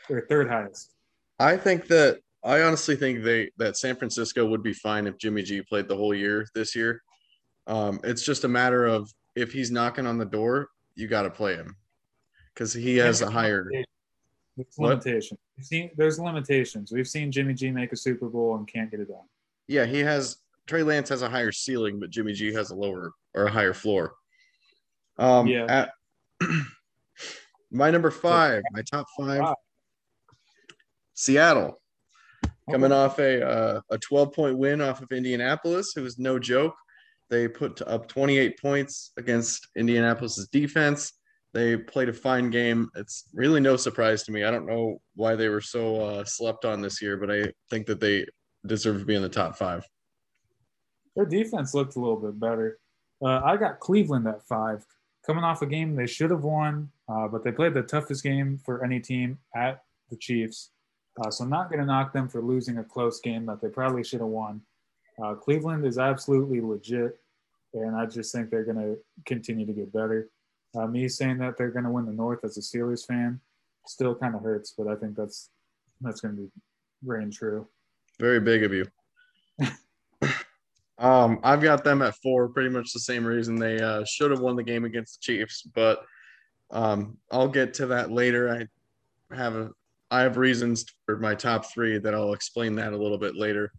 [0.10, 0.92] They're third highest.
[1.40, 5.44] I think that I honestly think they that San Francisco would be fine if Jimmy
[5.44, 7.02] G played the whole year this year.
[7.68, 11.30] Um, it's just a matter of if he's knocking on the door, you got to
[11.30, 11.78] play him
[12.54, 13.70] because he has a higher.
[14.56, 15.40] There's limitations.
[15.58, 16.92] We've seen there's limitations.
[16.92, 19.26] We've seen Jimmy G make a Super Bowl and can't get it done.
[19.68, 20.38] Yeah, he has
[20.68, 23.74] Trey Lance has a higher ceiling, but Jimmy G has a lower or a higher
[23.74, 24.14] floor.
[25.18, 25.66] Um, yeah.
[25.68, 25.92] At,
[27.72, 29.54] my number five, my top five,
[31.14, 31.82] Seattle,
[32.70, 35.94] coming off a uh, a 12 point win off of Indianapolis.
[35.98, 36.76] It was no joke.
[37.30, 41.14] They put up 28 points against Indianapolis's defense.
[41.54, 42.90] They played a fine game.
[42.96, 44.44] It's really no surprise to me.
[44.44, 47.86] I don't know why they were so uh, slept on this year, but I think
[47.88, 48.26] that they
[48.66, 49.86] deserve to be in the top five.
[51.16, 52.80] Their defense looked a little bit better.
[53.24, 54.84] Uh, I got Cleveland at five.
[55.26, 58.60] coming off a game they should have won, uh, but they played the toughest game
[58.66, 60.72] for any team at the Chiefs.
[61.22, 63.70] Uh, so I'm not going to knock them for losing a close game that they
[63.70, 64.62] probably should have won.
[65.24, 67.20] Uh, Cleveland is absolutely legit,
[67.76, 70.30] and I just think they're going to continue to get better.
[70.76, 73.40] Uh, me saying that they're going to win the North as a Steelers fan
[73.86, 75.50] still kind of hurts, but I think that's
[76.02, 76.50] that's going to be
[77.06, 77.68] reign true.
[78.20, 78.86] Very big of you.
[80.98, 84.40] um, I've got them at four, pretty much the same reason they uh, should have
[84.40, 86.04] won the game against the Chiefs, but
[86.72, 88.68] um, I'll get to that later.
[89.32, 89.70] I have a
[90.12, 93.72] I have reasons for my top three that I'll explain that a little bit later.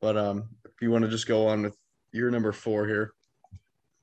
[0.00, 1.76] But um, if you want to just go on with
[2.12, 3.12] your number four here.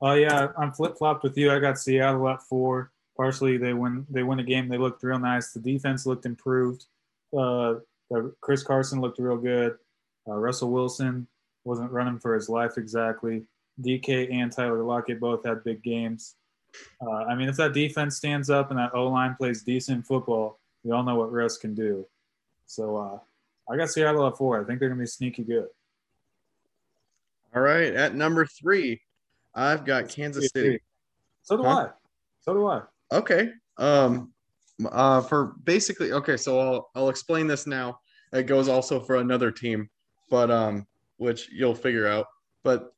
[0.01, 1.51] Oh yeah, I'm flip flopped with you.
[1.51, 2.91] I got Seattle at four.
[3.15, 4.05] Partially, they win.
[4.09, 4.69] They win a game.
[4.69, 5.51] They looked real nice.
[5.51, 6.85] The defense looked improved.
[7.35, 7.75] Uh,
[8.41, 9.77] Chris Carson looked real good.
[10.27, 11.27] Uh, Russell Wilson
[11.63, 13.43] wasn't running for his life exactly.
[13.81, 16.35] DK and Tyler Lockett both had big games.
[17.01, 20.59] Uh, I mean, if that defense stands up and that O line plays decent football,
[20.83, 22.05] we all know what Russ can do.
[22.65, 23.19] So uh,
[23.71, 24.61] I got Seattle at four.
[24.61, 25.67] I think they're going to be sneaky good.
[27.55, 27.93] All right.
[27.93, 29.01] At number three,
[29.57, 30.79] I've got Kansas City.
[31.41, 31.69] So do huh?
[31.69, 31.89] I.
[32.41, 32.81] So do I.
[33.11, 33.49] Okay.
[33.77, 34.31] Um,
[34.91, 37.99] uh, for basically, okay, so I'll I'll explain this now.
[38.31, 39.89] It goes also for another team,
[40.29, 40.85] but um,
[41.17, 42.27] which you'll figure out.
[42.63, 42.93] But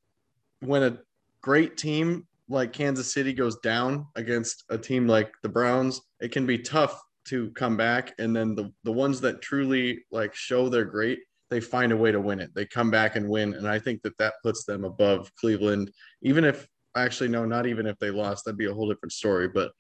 [0.59, 0.97] when a
[1.41, 6.45] great team like Kansas City goes down against a team like the Browns, it can
[6.45, 8.13] be tough to come back.
[8.19, 11.19] And then the the ones that truly like show they're great,
[11.49, 12.53] they find a way to win it.
[12.53, 15.91] They come back and win, and I think that that puts them above Cleveland.
[16.21, 19.47] Even if actually no, not even if they lost, that'd be a whole different story.
[19.47, 19.71] But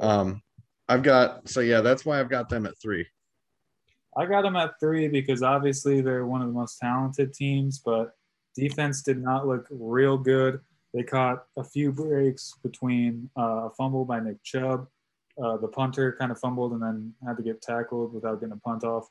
[0.00, 0.42] um,
[0.88, 3.06] I've got so yeah, that's why I've got them at three.
[4.16, 8.12] I got them at three because obviously they're one of the most talented teams, but
[8.54, 10.60] defense did not look real good.
[10.94, 14.86] They caught a few breaks between uh, a fumble by Nick Chubb.
[15.42, 18.56] Uh, the punter kind of fumbled and then had to get tackled without getting a
[18.56, 19.06] punt off.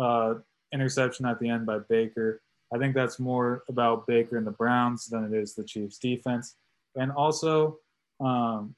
[0.00, 0.40] Uh,
[0.74, 2.42] interception at the end by Baker.
[2.74, 6.56] I think that's more about Baker and the Browns than it is the Chiefs defense.
[6.96, 7.78] And also,
[8.20, 8.74] um,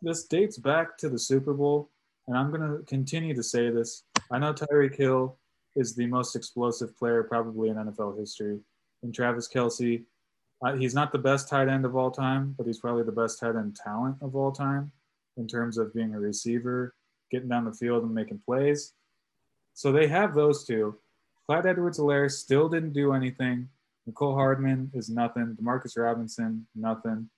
[0.00, 1.90] this dates back to the Super Bowl,
[2.26, 4.04] and I'm going to continue to say this.
[4.30, 5.36] I know Tyreek Hill
[5.76, 8.60] is the most explosive player probably in NFL history.
[9.02, 10.04] And Travis Kelce,
[10.64, 13.40] uh, he's not the best tight end of all time, but he's probably the best
[13.40, 14.92] tight end talent of all time
[15.36, 16.94] in terms of being a receiver,
[17.30, 18.92] getting down the field and making plays.
[19.74, 20.98] So they have those two.
[21.46, 23.68] Clyde Edwards-Helaire still didn't do anything.
[24.08, 25.56] Mecole Hardman is nothing.
[25.60, 27.28] Demarcus Robinson, nothing.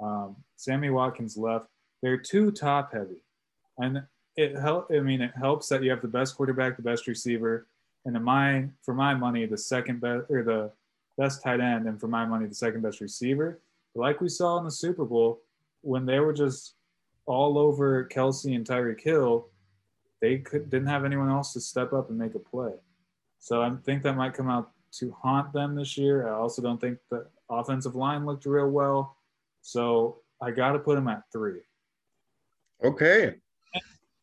[0.00, 1.66] Um, Sammy Watkins left.
[2.02, 3.22] They're too top heavy.
[3.78, 4.02] And
[4.36, 7.66] it help I mean it helps that you have the best quarterback, the best receiver,
[8.04, 10.70] and in my for my money, the second best or the
[11.16, 13.60] best tight end, and for my money, the second best receiver.
[13.94, 15.40] But like we saw in the Super Bowl,
[15.82, 16.74] when they were just
[17.26, 19.48] all over Kelce and Tyreek Hill,
[20.20, 22.72] they could, didn't have anyone else to step up and make a play.
[23.38, 26.28] So I think that might come out to haunt them this year.
[26.28, 29.16] I also don't think the offensive line looked real well.
[29.62, 31.60] So I got to put them at three.
[32.84, 33.34] Okay.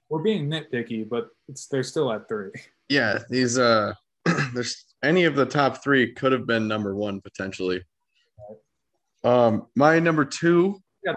[0.10, 2.52] We're being nitpicky, but it's they're still at three.
[2.90, 3.94] Yeah, these uh,
[4.54, 7.84] there's any of the top three could have been number one potentially.
[9.24, 10.82] Um, my number two.
[11.04, 11.14] Yeah.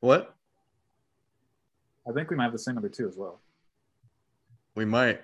[0.00, 0.34] What?
[2.08, 3.40] I think we might have the same number two as well.
[4.76, 5.20] We might.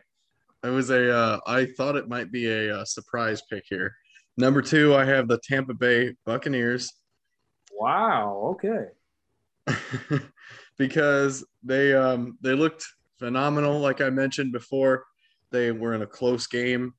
[0.65, 1.13] It was a.
[1.13, 3.95] Uh, I thought it might be a, uh, surprise pick here.
[4.37, 6.93] Number two, I have the Tampa Bay Buccaneers.
[7.73, 8.57] Wow.
[8.57, 8.87] Okay.
[10.79, 12.87] because they um, they looked
[13.19, 13.81] phenomenal.
[13.81, 15.05] Like I mentioned before,
[15.51, 16.95] they were in a close game.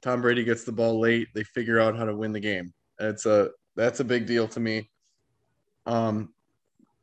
[0.00, 1.28] Tom Brady gets the ball late.
[1.34, 2.72] They figure out how to win the game.
[2.98, 4.90] It's a that's a big deal to me.
[5.86, 6.32] Um,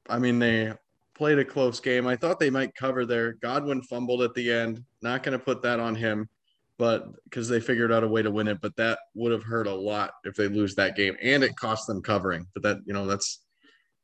[0.10, 0.74] I mean they
[1.20, 2.08] played a close game.
[2.08, 3.34] I thought they might cover there.
[3.34, 4.82] Godwin fumbled at the end.
[5.02, 6.30] Not going to put that on him,
[6.78, 8.62] but because they figured out a way to win it.
[8.62, 11.88] But that would have hurt a lot if they lose that game, and it cost
[11.88, 12.48] them covering.
[12.54, 13.42] But that you know that's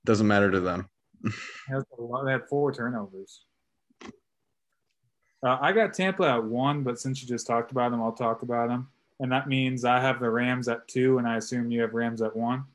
[0.04, 0.90] doesn't matter to them.
[1.24, 3.46] they had four turnovers.
[4.04, 8.42] Uh, I got Tampa at one, but since you just talked about them, I'll talk
[8.42, 8.90] about them.
[9.22, 12.22] And that means I have the Rams at two, and I assume you have Rams
[12.22, 12.66] at one.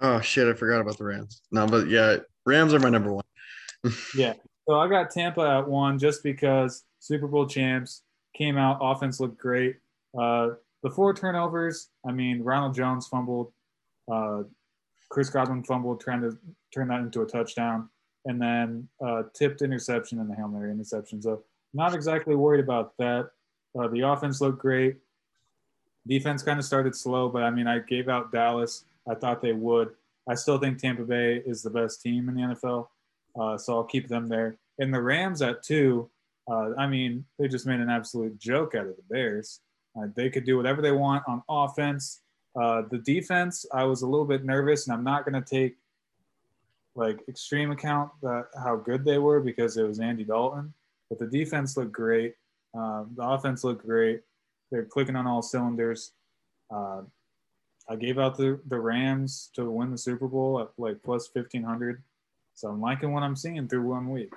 [0.00, 0.46] Oh shit!
[0.46, 1.42] I forgot about the Rams.
[1.50, 3.24] No, but yeah, Rams are my number one.
[4.14, 4.34] Yeah.
[4.68, 8.02] So I got Tampa at one just because Super Bowl champs
[8.36, 9.76] came out, offense looked great.
[10.16, 10.50] Uh,
[10.84, 11.88] the four turnovers.
[12.06, 13.52] I mean, Ronald Jones fumbled.
[14.08, 14.42] Uh,
[15.08, 16.36] Chris Godwin fumbled, trying to
[16.72, 17.88] turn that into a touchdown,
[18.26, 21.20] and then uh, tipped interception and the Hail Mary interception.
[21.20, 21.42] So
[21.74, 23.30] not exactly worried about that.
[23.78, 24.96] Uh, the offense looked great.
[26.06, 28.84] Defense kind of started slow, but I mean, I gave out Dallas.
[29.08, 29.90] I thought they would.
[30.28, 32.86] I still think Tampa Bay is the best team in the NFL,
[33.40, 34.56] uh, so I'll keep them there.
[34.78, 36.10] And the Rams at two,
[36.50, 39.60] uh, I mean, they just made an absolute joke out of the Bears.
[39.96, 42.20] Uh, they could do whatever they want on offense.
[42.60, 45.76] Uh, the defense, I was a little bit nervous, and I'm not going to take
[46.96, 50.74] like extreme account that how good they were because it was Andy Dalton.
[51.08, 52.34] But the defense looked great.
[52.76, 54.20] Uh, the offense looked great.
[54.70, 56.12] They're clicking on all cylinders.
[56.72, 57.02] Uh,
[57.88, 62.02] I gave out the, the Rams to win the Super Bowl at like plus 1500.
[62.60, 64.34] So I'm liking what I'm seeing through one week.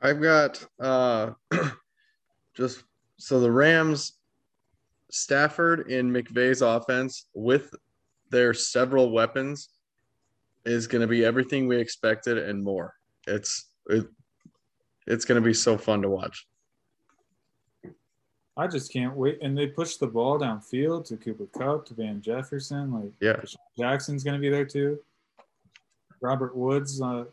[0.00, 1.32] I've got uh,
[2.54, 2.82] just
[3.18, 4.14] so the Rams,
[5.10, 7.74] Stafford in McVay's offense with
[8.30, 9.68] their several weapons
[10.64, 12.94] is going to be everything we expected and more.
[13.26, 14.06] It's it,
[15.06, 16.46] it's going to be so fun to watch.
[18.56, 19.38] I just can't wait.
[19.42, 22.90] And they push the ball downfield to Cooper Kupp, to Van Jefferson.
[22.90, 23.42] Like, yeah,
[23.78, 24.98] Jackson's going to be there too.
[26.22, 27.02] Robert Woods.
[27.02, 27.24] Uh,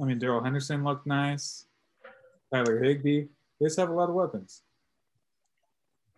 [0.00, 1.66] I mean, Darrell Henderson looked nice.
[2.52, 3.26] Tyler Higbee.
[3.60, 4.62] They just have a lot of weapons.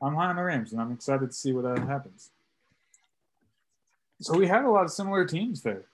[0.03, 2.31] I'm high on the Rams, and I'm excited to see what that happens.
[4.21, 5.85] So we had a lot of similar teams there.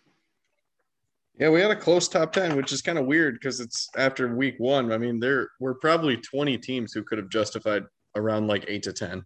[1.39, 4.35] Yeah, we had a close top 10, which is kind of weird because it's after
[4.35, 4.93] week one.
[4.93, 8.93] I mean, there were probably 20 teams who could have justified around like eight to
[8.93, 9.25] 10.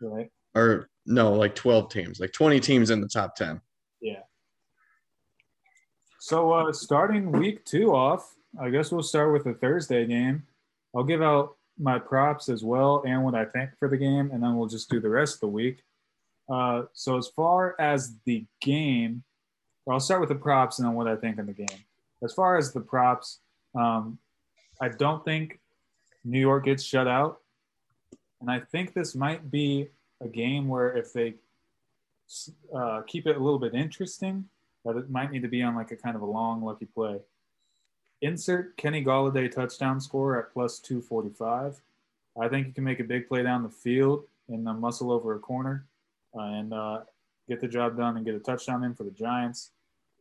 [0.00, 0.30] Right.
[0.54, 3.60] Or no, like 12 teams, like 20 teams in the top 10.
[4.00, 4.20] Yeah.
[6.24, 10.44] So uh, starting week two off, I guess we'll start with the Thursday game.
[10.94, 14.40] I'll give out my props as well and what I think for the game, and
[14.40, 15.82] then we'll just do the rest of the week.
[16.48, 19.24] Uh, so as far as the game,
[19.90, 21.84] I'll start with the props and then what I think in the game.
[22.22, 23.40] As far as the props,
[23.74, 24.16] um,
[24.80, 25.58] I don't think
[26.24, 27.40] New York gets shut out.
[28.40, 29.88] And I think this might be
[30.20, 31.34] a game where if they
[32.72, 34.44] uh, keep it a little bit interesting,
[34.84, 37.18] that it might need to be on like a kind of a long lucky play.
[38.20, 41.80] Insert Kenny Golladay touchdown score at plus 245.
[42.40, 45.34] I think you can make a big play down the field and uh, muscle over
[45.34, 45.86] a corner
[46.36, 47.00] uh, and uh,
[47.48, 49.70] get the job done and get a touchdown in for the Giants.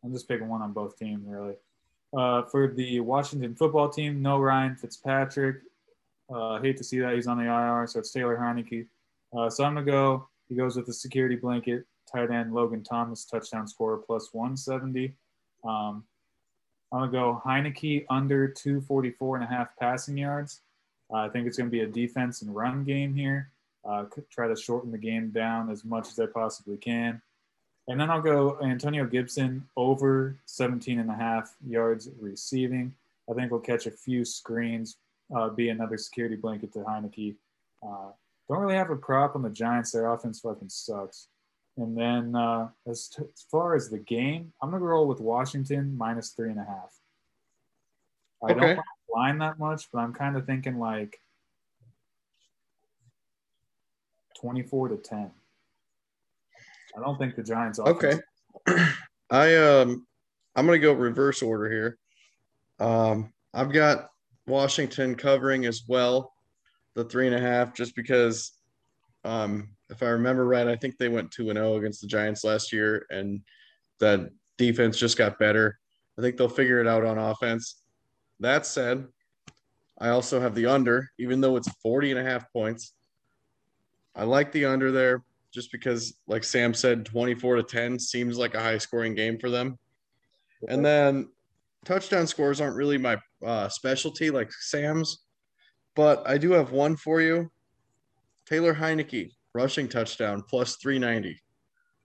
[0.03, 1.55] I'm just picking one on both teams, really.
[2.13, 5.57] Uh, for the Washington football team, no Ryan Fitzpatrick.
[6.33, 8.87] Uh, hate to see that he's on the IR, so it's Taylor Heinicke.
[9.37, 10.27] Uh, so I'm going to go.
[10.49, 15.13] He goes with the security blanket, tight end Logan Thomas, touchdown scorer plus 170.
[15.63, 16.03] Um,
[16.91, 20.61] I'm going to go Heinicke under 244 and a half passing yards.
[21.11, 23.49] Uh, I think it's going to be a defense and run game here.
[23.83, 27.21] Uh, try to shorten the game down as much as I possibly can.
[27.87, 32.93] And then I'll go Antonio Gibson over 17 and a half yards receiving.
[33.29, 34.97] I think we'll catch a few screens,
[35.35, 37.35] uh, be another security blanket to Heinicke.
[37.81, 38.11] Uh,
[38.49, 39.91] don't really have a prop on the Giants.
[39.91, 41.27] Their offense fucking sucks.
[41.81, 45.19] And then uh, as, t- as far as the game, I'm going to roll with
[45.19, 46.93] Washington minus three and a half.
[48.43, 48.75] I okay.
[48.75, 48.79] don't
[49.13, 51.19] line that much, but I'm kind of thinking like
[54.39, 55.31] 24 to 10.
[56.95, 57.79] I don't think the Giants.
[57.79, 58.19] Okay.
[59.31, 60.05] I um,
[60.55, 61.97] I'm gonna go reverse order here.
[62.79, 64.09] Um, I've got
[64.45, 66.33] Washington covering as well,
[66.95, 68.51] the three and a half, just because,
[69.23, 72.07] um, if I remember right, I think they went two and zero oh against the
[72.07, 73.41] Giants last year, and
[73.99, 75.77] that defense just got better.
[76.17, 77.81] I think they'll figure it out on offense.
[78.39, 79.07] That said,
[79.99, 82.93] I also have the under, even though it's 40 and a half points.
[84.15, 85.23] I like the under there
[85.53, 89.49] just because, like Sam said, 24 to 10 seems like a high scoring game for
[89.49, 89.77] them.
[90.67, 91.29] And then
[91.85, 95.23] touchdown scores aren't really my uh, specialty like Sam's,
[95.95, 97.51] but I do have one for you.
[98.45, 101.41] Taylor Heinicke, rushing touchdown, plus 390.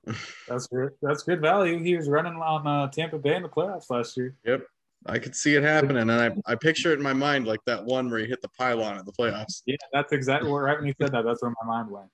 [0.48, 0.92] That's good.
[1.02, 1.78] That's good value.
[1.78, 4.34] He was running on uh, Tampa Bay in the playoffs last year.
[4.44, 4.66] Yep.
[5.04, 7.84] I could see it happening, and I, I picture it in my mind like that
[7.84, 9.62] one where he hit the pylon in the playoffs.
[9.64, 11.24] Yeah, that's exactly what right when you said that.
[11.24, 12.08] That's where my mind went.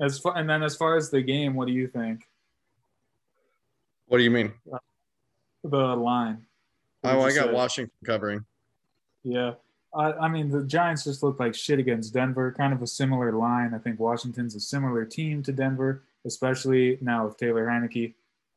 [0.00, 2.26] As far and then as far as the game, what do you think?
[4.06, 4.52] What do you mean?
[5.62, 6.44] The line.
[7.04, 7.52] Oh, I got say?
[7.52, 8.44] Washington covering.
[9.22, 9.52] Yeah.
[9.96, 12.52] I, mean, the Giants just look like shit against Denver.
[12.52, 13.74] Kind of a similar line.
[13.74, 18.14] I think Washington's a similar team to Denver, especially now with Taylor Heinicke.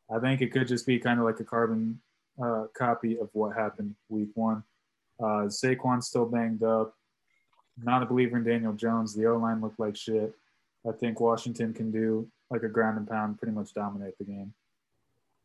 [0.10, 2.00] I think it could just be kind of like a carbon
[2.42, 4.64] uh, copy of what happened week one.
[5.20, 6.96] Uh, Saquon's still banged up.
[7.84, 9.14] Not a believer in Daniel Jones.
[9.14, 10.34] The O line looked like shit.
[10.88, 14.54] I think Washington can do like a ground and pound, pretty much dominate the game.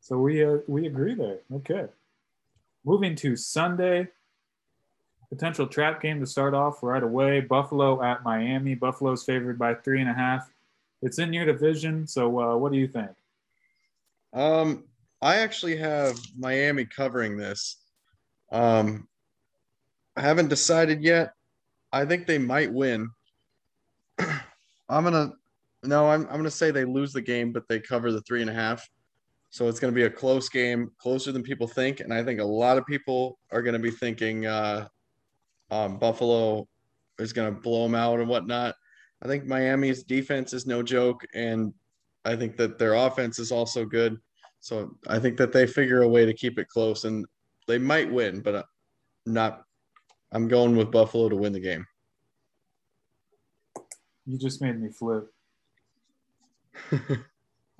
[0.00, 1.38] So we uh, we agree there.
[1.52, 1.86] Okay.
[2.84, 4.08] Moving to Sunday,
[5.32, 7.40] potential trap game to start off right away.
[7.40, 8.74] Buffalo at Miami.
[8.74, 10.50] Buffalo's favored by three and a half.
[11.00, 13.08] It's in your division, so uh, what do you think?
[14.34, 14.84] Um,
[15.22, 17.78] I actually have Miami covering this.
[18.50, 19.08] Um,
[20.16, 21.32] I haven't decided yet.
[21.94, 23.08] I think they might win.
[24.18, 25.32] I'm gonna
[25.82, 28.50] no, I'm I'm gonna say they lose the game, but they cover the three and
[28.50, 28.86] a half.
[29.48, 32.44] So it's gonna be a close game, closer than people think, and I think a
[32.44, 34.88] lot of people are gonna be thinking uh,
[35.72, 36.68] um, Buffalo
[37.18, 38.74] is gonna blow them out and whatnot.
[39.22, 41.72] I think Miami's defense is no joke, and
[42.26, 44.18] I think that their offense is also good.
[44.60, 47.24] So I think that they figure a way to keep it close, and
[47.66, 48.62] they might win, but uh,
[49.24, 49.64] not.
[50.30, 51.86] I'm going with Buffalo to win the game.
[54.26, 55.32] You just made me flip.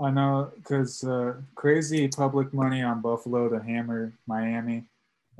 [0.01, 4.85] I know because uh, crazy public money on Buffalo to hammer Miami.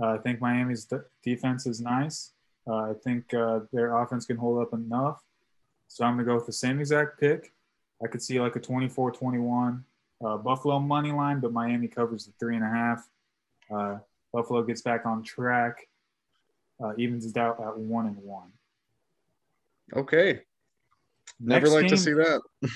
[0.01, 2.33] Uh, I think Miami's de- defense is nice.
[2.67, 5.23] Uh, I think uh, their offense can hold up enough.
[5.89, 7.53] So I'm going to go with the same exact pick.
[8.03, 9.85] I could see like a 24 21
[10.25, 13.09] uh, Buffalo money line, but Miami covers the three and a half.
[13.73, 13.99] Uh,
[14.33, 15.89] Buffalo gets back on track,
[16.97, 18.51] evens it out at one and one.
[19.95, 20.41] Okay.
[21.39, 22.41] Never like to see that.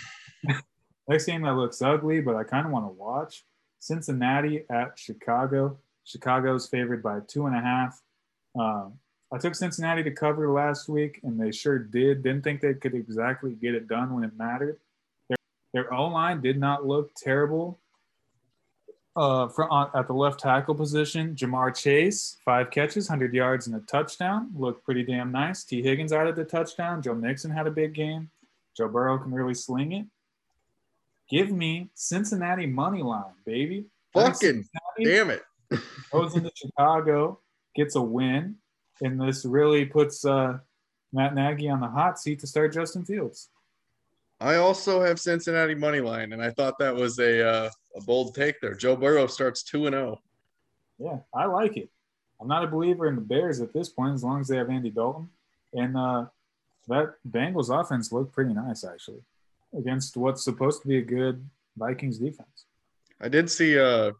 [1.09, 3.45] Next game that looks ugly, but I kind of want to watch
[3.79, 5.79] Cincinnati at Chicago.
[6.05, 8.01] Chicago's favored by two and a half.
[8.59, 8.95] Um,
[9.33, 12.23] I took Cincinnati to cover last week, and they sure did.
[12.23, 14.79] Didn't think they could exactly get it done when it mattered.
[15.29, 15.37] Their,
[15.75, 17.81] their O line did not look terrible.
[19.17, 23.75] Uh, from, uh, at the left tackle position, Ja'Marr Chase, five catches, 100 yards, and
[23.75, 24.51] a touchdown.
[24.55, 25.65] Looked pretty damn nice.
[25.65, 27.01] Tee Higgins added the touchdown.
[27.01, 28.31] Joe Mixon had a big game.
[28.77, 30.07] Joe Burrow can really sling it.
[31.31, 33.87] Give me Cincinnati money line, baby.
[34.13, 34.67] Fucking
[35.03, 35.43] damn it.
[36.13, 37.41] goes into Chicago,
[37.75, 38.57] gets a win,
[39.01, 40.59] and this really puts uh,
[41.13, 43.49] Matt Nagy on the hot seat to start Justin Fields.
[44.41, 48.35] I also have Cincinnati money line, and I thought that was a uh, a bold
[48.35, 48.75] take there.
[48.75, 50.21] Joe Burrow starts two and zero.
[50.21, 50.23] Oh.
[50.99, 51.91] Yeah, I like it.
[52.41, 54.71] I'm not a believer in the Bears at this point, as long as they have
[54.71, 55.31] Andy Dalton,
[55.73, 56.27] and uh,
[56.89, 59.23] that Bengals offense looked pretty nice actually
[59.77, 61.45] against what's supposed to be a good
[61.77, 62.67] Vikings defense.
[63.21, 64.13] I did see uh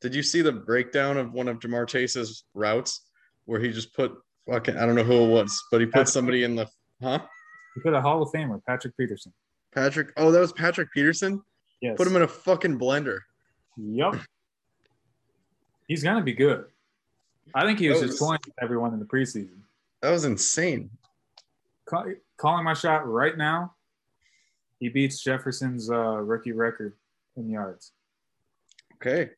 [0.00, 3.02] did you see the breakdown of one of Ja'Marr Chase's routes
[3.46, 4.16] where he just put
[4.48, 6.68] fucking I don't know who it was, but he put Patrick, somebody in the
[7.02, 7.20] huh?
[7.74, 9.32] He put a Hall of Famer, Patrick Peterson.
[9.74, 11.42] Patrick, oh, that was Patrick Peterson?
[11.80, 11.96] Yes.
[11.96, 13.18] Put him in a fucking blender.
[13.76, 14.16] Yep.
[15.86, 16.66] He's gonna be good.
[17.54, 19.58] I think he was, was just toying everyone in the preseason.
[20.02, 20.90] That was insane.
[21.84, 23.74] Call, calling my shot right now.
[24.80, 26.94] He beats Jefferson's uh, rookie record
[27.36, 27.92] in yards.
[28.96, 29.30] Okay.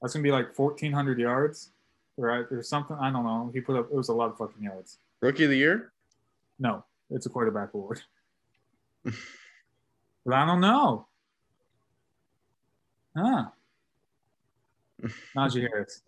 [0.00, 1.72] That's gonna be like fourteen hundred yards,
[2.20, 2.44] right?
[2.50, 2.96] Or something.
[3.00, 3.50] I don't know.
[3.52, 3.88] He put up.
[3.90, 4.98] It was a lot of fucking yards.
[5.20, 5.92] Rookie of the year?
[6.58, 8.00] No, it's a quarterback award.
[9.04, 11.06] but I don't know.
[13.16, 13.46] Huh?
[15.36, 16.02] Najee Harris.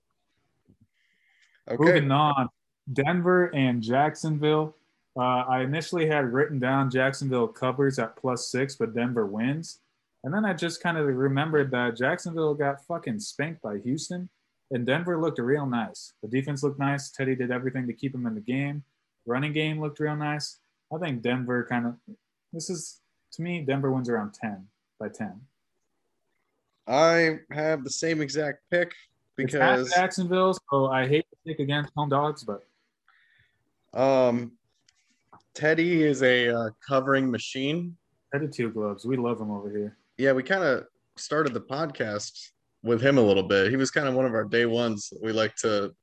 [1.68, 1.82] Okay.
[1.82, 2.48] Moving on.
[2.92, 4.76] Denver and Jacksonville.
[5.16, 9.80] Uh, I initially had written down Jacksonville covers at plus six, but Denver wins.
[10.24, 14.28] And then I just kind of remembered that Jacksonville got fucking spanked by Houston,
[14.72, 16.14] and Denver looked real nice.
[16.22, 17.10] The defense looked nice.
[17.10, 18.82] Teddy did everything to keep him in the game.
[19.26, 20.58] Running game looked real nice.
[20.92, 21.94] I think Denver kind of,
[22.52, 23.00] this is,
[23.32, 24.66] to me, Denver wins around 10
[24.98, 25.40] by 10.
[26.86, 28.92] I have the same exact pick
[29.36, 32.64] because Jacksonville, so I hate to pick against home dogs, but
[33.94, 34.52] um,
[35.54, 37.96] Teddy is a uh, covering machine.
[38.32, 39.04] Teddy Two Gloves.
[39.04, 39.96] We love him over here.
[40.18, 42.50] Yeah, we kind of started the podcast
[42.82, 43.70] with him a little bit.
[43.70, 45.12] He was kind of one of our day ones.
[45.22, 45.94] We like to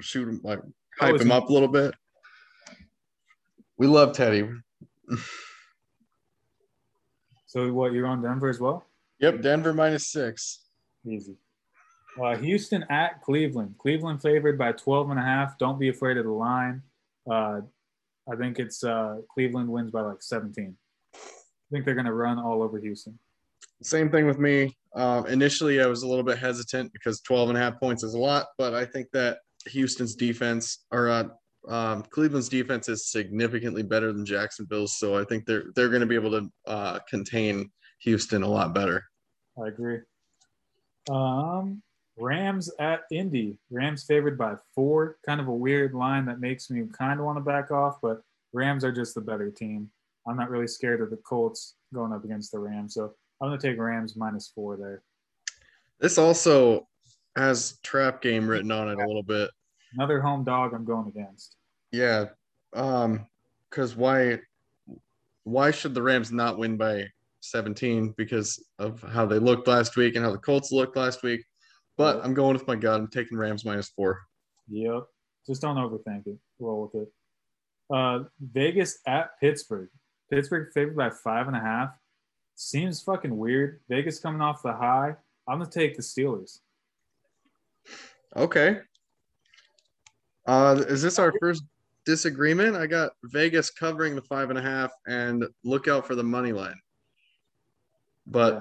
[0.00, 0.60] shoot him, like
[0.98, 1.94] hype him up a little bit.
[3.76, 4.48] We love Teddy.
[7.46, 7.92] so what?
[7.92, 8.86] You're on Denver as well?
[9.20, 10.60] Yep, Denver minus six.
[11.06, 11.36] Easy.
[12.22, 13.74] Uh, Houston at Cleveland.
[13.78, 15.58] Cleveland favored by 12 and a half.
[15.58, 16.82] Don't be afraid of the line.
[17.28, 17.60] Uh,
[18.30, 20.76] I think it's uh, Cleveland wins by like 17.
[21.14, 21.18] I
[21.72, 23.18] think they're going to run all over Houston.
[23.82, 24.76] Same thing with me.
[24.94, 28.14] Uh, initially, I was a little bit hesitant because 12 and a half points is
[28.14, 31.24] a lot, but I think that Houston's defense or uh,
[31.68, 34.98] um, Cleveland's defense is significantly better than Jacksonville's.
[34.98, 37.70] So I think they're they're going to be able to uh, contain
[38.02, 39.04] Houston a lot better.
[39.62, 40.00] I agree.
[41.10, 41.82] Um,
[42.16, 43.58] Rams at Indy.
[43.70, 45.16] Rams favored by four.
[45.26, 48.22] Kind of a weird line that makes me kind of want to back off, but
[48.52, 49.90] Rams are just the better team.
[50.26, 53.58] I'm not really scared of the Colts going up against the Rams, so I'm going
[53.58, 55.02] to take Rams minus four there.
[56.00, 56.88] This also
[57.36, 59.50] has trap game written on it a little bit.
[59.94, 61.56] Another home dog I'm going against.
[61.92, 62.26] Yeah,
[62.72, 63.26] um,
[63.70, 64.40] because why?
[65.44, 67.08] Why should the Rams not win by
[67.44, 71.44] 17 because of how they looked last week and how the Colts looked last week.
[71.96, 73.00] But I'm going with my gut.
[73.00, 74.20] I'm taking Rams minus four.
[74.68, 75.04] Yep.
[75.46, 76.38] Just don't overthink it.
[76.58, 77.12] Roll with it.
[77.94, 79.90] Uh, Vegas at Pittsburgh.
[80.30, 81.90] Pittsburgh favored by five and a half.
[82.54, 83.80] Seems fucking weird.
[83.88, 85.14] Vegas coming off the high.
[85.48, 86.60] I'm gonna take the Steelers.
[88.36, 88.78] Okay.
[90.46, 91.64] Uh, is this our first
[92.04, 92.76] disagreement?
[92.76, 96.52] I got Vegas covering the five and a half, and look out for the money
[96.52, 96.78] line.
[98.26, 98.60] But Yeah.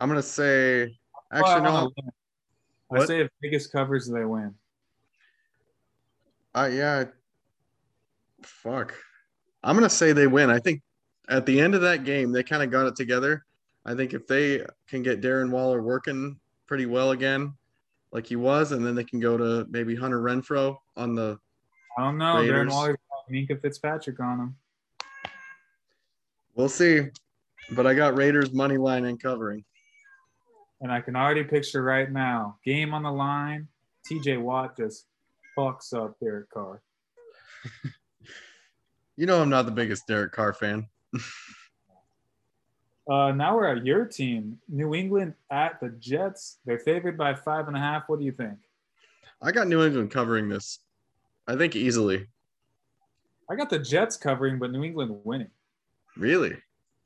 [0.00, 0.96] I'm gonna say,
[1.32, 1.90] actually, no.
[1.98, 3.08] I What?
[3.08, 4.54] say if Vegas covers, they win.
[6.54, 7.04] Uh, yeah.
[8.42, 8.94] Fuck.
[9.64, 10.48] I'm gonna say they win.
[10.50, 10.82] I think
[11.28, 13.44] at the end of that game, they kind of got it together.
[13.84, 17.54] I think if they can get Darren Waller working pretty well again,
[18.12, 21.38] like he was, and then they can go to maybe Hunter Renfrow on the.
[21.98, 22.36] I don't know.
[22.36, 24.56] Darren Waller's got Minkah Fitzpatrick on him.
[26.54, 27.08] We'll see,
[27.72, 29.64] but I got Raiders money line and covering.
[30.80, 33.68] And I can already picture right now, game on the line,
[34.10, 35.06] TJ Watt just
[35.56, 36.82] fucks up Derek Carr.
[39.18, 40.88] You know, I'm not the biggest Derek Carr fan.
[43.08, 46.58] Uh, now we're at your team, New England at the Jets.
[46.66, 48.08] They're favored by five and a half.
[48.08, 48.58] What do you think?
[49.40, 50.80] I got New England covering this.
[51.46, 52.26] I think easily.
[53.48, 55.50] I got the Jets covering, but New England winning.
[56.16, 56.56] Really?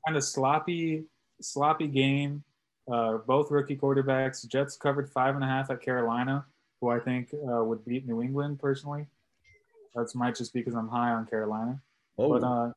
[0.07, 1.05] Kind of sloppy,
[1.43, 2.43] sloppy game.
[2.91, 4.47] Uh, both rookie quarterbacks.
[4.49, 6.47] Jets covered five and a half at Carolina,
[6.81, 9.07] who I think uh, would beat New England personally.
[9.95, 11.83] That's might just because I'm high on Carolina.
[12.17, 12.73] Oh, But uh,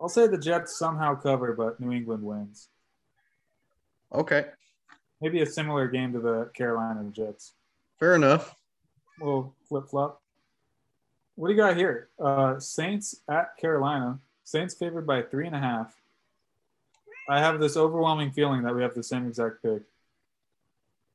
[0.00, 2.68] I'll say the Jets somehow cover, but New England wins.
[4.12, 4.46] okay.
[5.20, 7.54] Maybe a similar game to the Carolina Jets.
[7.98, 8.54] Fair enough.
[9.18, 10.22] little flip flop.
[11.34, 12.08] What do you got here?
[12.20, 14.20] Uh, Saints at Carolina.
[14.44, 15.96] Saints favored by three and a half.
[17.28, 19.82] I have this overwhelming feeling that we have the same exact pick.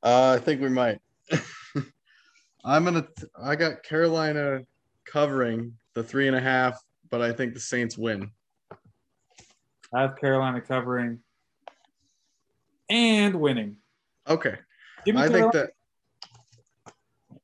[0.02, 1.00] Uh, I think we might.
[2.64, 3.06] I'm gonna.
[3.40, 4.60] I got Carolina
[5.06, 8.30] covering the three and a half, but I think the Saints win.
[9.94, 11.20] I have Carolina covering
[12.90, 13.76] and winning.
[14.28, 14.56] Okay,
[15.04, 15.70] Give me I think that.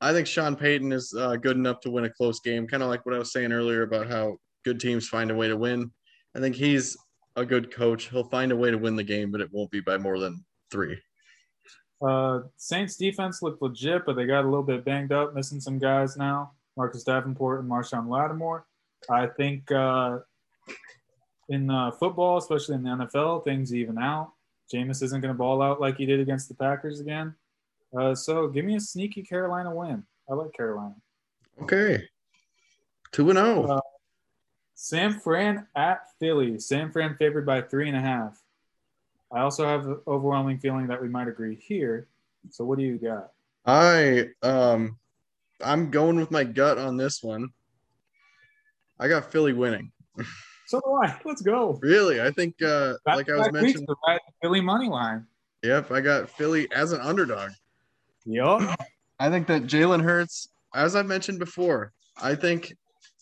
[0.00, 2.66] I think Sean Payton is uh, good enough to win a close game.
[2.66, 5.48] Kind of like what I was saying earlier about how good teams find a way
[5.48, 5.90] to win.
[6.34, 6.96] I think he's
[7.36, 8.08] a good coach.
[8.08, 10.42] He'll find a way to win the game, but it won't be by more than
[10.70, 10.98] three.
[12.00, 15.78] Uh, Saints defense looked legit, but they got a little bit banged up, missing some
[15.78, 16.52] guys now.
[16.78, 18.64] Marcus Davenport and Marshon Lattimore.
[19.10, 20.20] I think uh,
[21.50, 24.32] in uh, football, especially in the NFL, things even out.
[24.72, 27.34] Jameis isn't going to ball out like he did against the Packers again.
[27.96, 30.04] Uh, so give me a sneaky Carolina win.
[30.30, 30.94] I like Carolina.
[31.62, 32.04] Okay,
[33.12, 33.66] two and oh.
[33.66, 33.76] zero.
[33.76, 33.80] Uh,
[34.74, 36.58] San Fran at Philly.
[36.58, 38.40] San Fran favored by three and a half.
[39.30, 42.08] I also have an overwhelming feeling that we might agree here.
[42.50, 43.32] So what do you got?
[43.66, 44.98] I um
[45.62, 47.50] I'm going with my gut on this one.
[48.98, 49.92] I got Philly winning.
[50.70, 51.16] So do I.
[51.24, 51.80] Let's go.
[51.82, 53.86] Really, I think uh like I was mentioning.
[53.86, 55.26] to Philly money line.
[55.64, 57.50] Yep, I got Philly as an underdog.
[58.24, 58.78] Yup.
[59.18, 61.92] I think that Jalen Hurts, as I mentioned before,
[62.22, 62.72] I think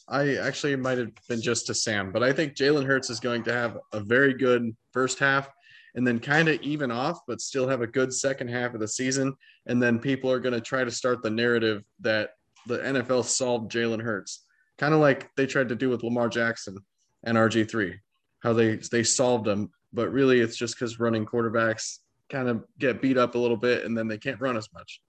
[0.09, 3.43] I actually might have been just to Sam, but I think Jalen Hurts is going
[3.45, 5.49] to have a very good first half
[5.95, 8.89] and then kind of even off, but still have a good second half of the
[8.89, 9.35] season.
[9.65, 12.33] And then people are going to try to start the narrative that
[12.67, 14.45] the NFL solved Jalen Hurts,
[14.77, 16.77] kind of like they tried to do with Lamar Jackson
[17.25, 17.95] and RG3,
[18.43, 21.99] how they they solved them, but really it's just because running quarterbacks
[22.31, 25.01] kind of get beat up a little bit and then they can't run as much.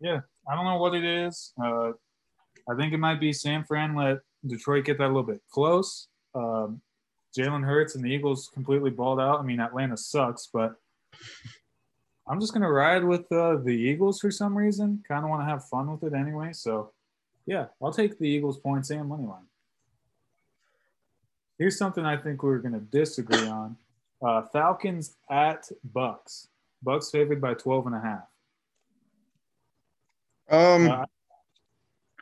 [0.00, 1.52] Yeah, I don't know what it is.
[1.62, 1.92] Uh,
[2.68, 6.08] I think it might be San Fran let Detroit get that a little bit close.
[6.34, 6.80] Um,
[7.36, 9.40] Jalen Hurts and the Eagles completely balled out.
[9.40, 10.74] I mean, Atlanta sucks, but
[12.28, 15.02] I'm just gonna ride with uh, the Eagles for some reason.
[15.06, 16.52] Kind of want to have fun with it anyway.
[16.52, 16.92] So,
[17.46, 19.46] yeah, I'll take the Eagles points and money line.
[21.62, 23.76] Here's something I think we're gonna disagree on:
[24.20, 26.48] uh, Falcons at Bucs.
[26.84, 28.26] Bucs favored by 12 and a half.
[30.50, 31.04] Um, Uh,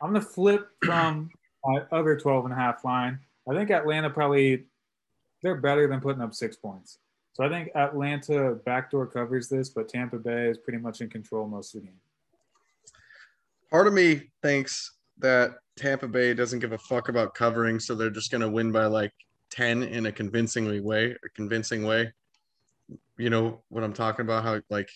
[0.03, 1.31] I'm going to flip from
[1.65, 3.17] my other 12 and a half line.
[3.49, 4.65] I think Atlanta probably,
[5.41, 6.99] they're better than putting up six points.
[7.33, 11.47] So I think Atlanta backdoor covers this, but Tampa Bay is pretty much in control
[11.47, 11.99] most of the game.
[13.71, 18.11] part of me thinks that Tampa Bay doesn't give a fuck about covering, so they're
[18.11, 19.11] just gonna win by like
[19.51, 22.13] 10 in a convincingly way, a convincing way.
[23.17, 24.43] You know what I'm talking about?
[24.43, 24.89] How like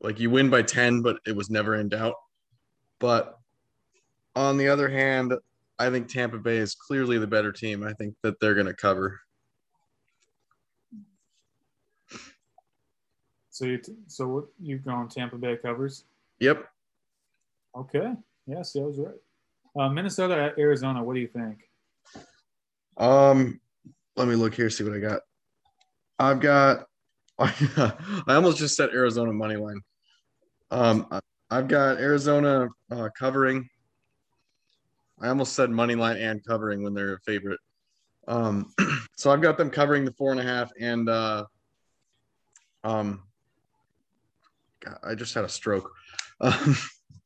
[0.00, 2.14] like you win by 10, but it was never in doubt.
[2.98, 3.38] But
[4.34, 5.34] on the other hand,
[5.78, 7.84] I think Tampa Bay is clearly the better team.
[7.84, 9.20] I think that they're going to cover.
[13.50, 16.04] So you so what you going Tampa Bay covers?
[16.40, 16.64] Yep.
[17.76, 18.14] Okay.
[18.46, 19.14] Yes, I was right.
[19.78, 21.02] Uh, Minnesota, Arizona.
[21.02, 21.68] What do you think?
[22.96, 23.60] Um,
[24.16, 25.20] let me look here, see what I got.
[26.18, 26.86] I've got.
[27.38, 27.94] I
[28.28, 29.80] almost just said Arizona money line.
[30.70, 31.06] Um,
[31.50, 33.68] I've got Arizona uh, covering.
[35.20, 37.60] I almost said money line and covering when they're a favorite.
[38.28, 38.72] Um,
[39.16, 41.44] so I've got them covering the four and a half, and uh,
[42.84, 43.22] um,
[44.80, 45.90] God, I just had a stroke.
[46.40, 46.76] Um,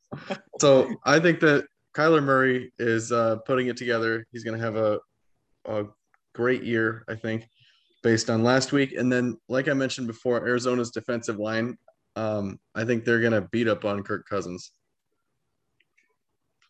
[0.59, 4.25] so I think that Kyler Murray is uh, putting it together.
[4.31, 4.99] He's going to have a,
[5.65, 5.85] a
[6.37, 7.49] great year, I think,
[8.03, 8.93] based on last week.
[8.93, 11.77] And then, like I mentioned before, Arizona's defensive line,
[12.15, 14.71] um, I think they're going to beat up on Kirk Cousins.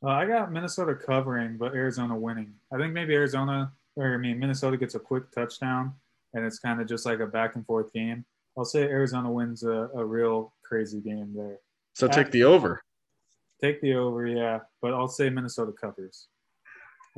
[0.01, 2.53] Uh, I got Minnesota covering, but Arizona winning.
[2.71, 5.93] I think maybe Arizona, or I mean Minnesota gets a quick touchdown,
[6.33, 8.23] and it's kind of just like a back and forth game.
[8.57, 11.57] I'll say Arizona wins a, a real crazy game there.
[11.93, 12.81] So take the over.
[13.59, 16.27] Take the over, yeah, but I'll say Minnesota covers.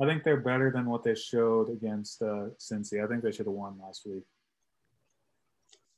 [0.00, 3.04] I think they're better than what they showed against uh, Cincy.
[3.04, 4.24] I think they should have won last week.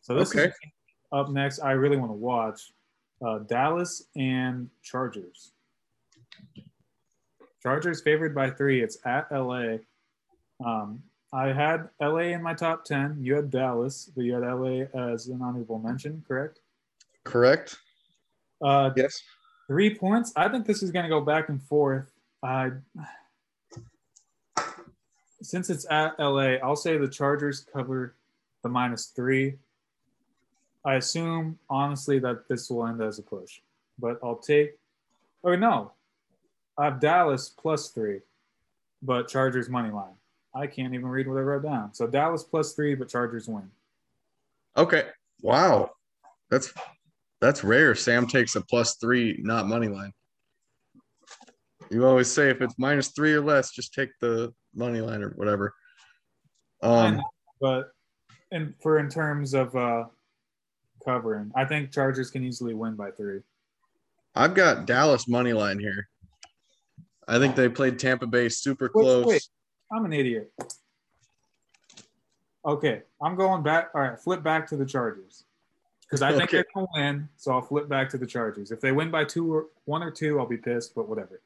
[0.01, 0.47] So this Okay.
[0.49, 0.55] is
[1.13, 1.61] up next.
[1.61, 2.73] I really want to watch
[3.25, 5.53] uh, Dallas and Chargers.
[7.63, 8.83] Chargers favored by three.
[8.83, 9.77] It's at LA.
[10.65, 13.17] Um, I had LA in my top ten.
[13.21, 16.59] You had Dallas, but you had LA as an honorable mention, correct?
[17.25, 17.77] Correct?
[18.61, 19.23] Uh, Yes.
[19.69, 20.33] Three points.
[20.35, 22.11] I think this is going to go back and forth.
[22.43, 22.71] Uh,
[25.43, 28.15] since it's at LA, I'll say the Chargers cover
[28.63, 29.57] the minus three.
[30.85, 33.61] I assume, honestly, that this will end as a push,
[33.99, 34.79] but I'll take,
[35.45, 35.93] Oh no,
[36.79, 38.21] I have Dallas plus three,
[39.03, 40.15] but Chargers money line.
[40.55, 41.95] I can't even read what I wrote down.
[41.95, 43.71] So Dallas plus three, but Chargers win.
[44.77, 45.09] Okay.
[45.41, 45.93] Wow.
[46.51, 46.73] That's
[47.41, 47.95] that's rare.
[47.95, 50.13] Sam takes a plus three, not money line.
[51.93, 55.31] You always say if it's minus three or less, just take the money line or
[55.31, 55.75] whatever.
[56.83, 57.23] Um, know,
[57.61, 57.93] but
[58.51, 60.05] and for in terms of uh,
[61.05, 63.41] covering, I think Chargers can easily win by three.
[64.35, 66.09] I've got Dallas money line here.
[67.29, 69.27] I think they played Tampa Bay super Wait, close.
[69.27, 69.49] wait.
[69.93, 70.51] I'm an idiot.
[72.65, 73.91] Okay, I'm going back.
[73.95, 75.45] All right, flip back to the Chargers
[76.01, 76.57] because I think Okay.
[76.57, 77.29] they're going to win.
[77.37, 78.71] So I'll flip back to the Chargers.
[78.71, 80.95] If they win by two or one or two, I'll be pissed.
[80.95, 81.43] But whatever.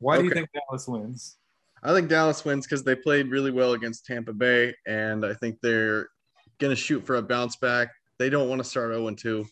[0.00, 1.36] Why do you think Dallas wins?
[1.82, 5.58] I think Dallas wins because they played really well against Tampa Bay, and I think
[5.60, 6.08] they're
[6.58, 7.90] going to shoot for a bounce back.
[8.18, 9.46] They don't want to start 0 2.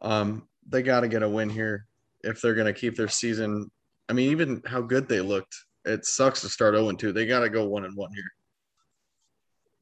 [0.00, 1.86] Um, they got to get a win here
[2.22, 3.70] if they're going to keep their season.
[4.08, 5.54] I mean, even how good they looked,
[5.84, 7.12] it sucks to start 0 2.
[7.12, 8.24] They got to go 1 and 1 here.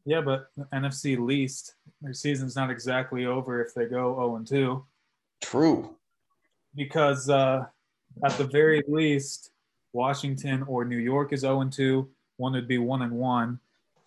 [0.07, 4.85] Yeah, but NFC least their season's not exactly over if they go 0 and 2
[5.41, 5.97] True.
[6.75, 7.65] because uh,
[8.23, 9.51] at the very least,
[9.95, 12.07] Washington or New York is 0 and 2.
[12.37, 13.59] One would be 1 and 1.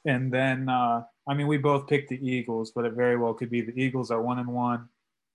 [0.05, 3.49] And then, uh, I mean, we both picked the Eagles, but it very well could
[3.49, 4.87] be the Eagles are 1 and 1.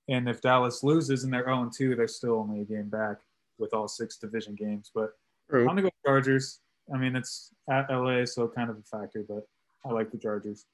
[0.09, 3.17] And if Dallas loses and they're 0 and 2, they're still only a game back
[3.59, 4.91] with all six division games.
[4.95, 5.17] But
[5.53, 6.61] I'm going to go Chargers.
[6.93, 9.47] I mean, it's at LA, so kind of a factor, but
[9.85, 10.67] I like the Chargers.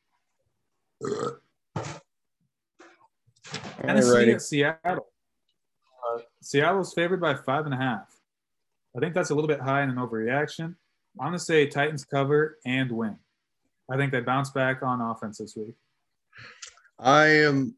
[3.80, 5.06] Tennessee at Seattle.
[6.02, 8.17] Uh, Seattle's favored by five and a half.
[8.96, 10.74] I think that's a little bit high in an overreaction.
[11.20, 13.16] I'm going to say Titans cover and win.
[13.90, 15.74] I think they bounce back on offense this week.
[16.98, 17.74] I am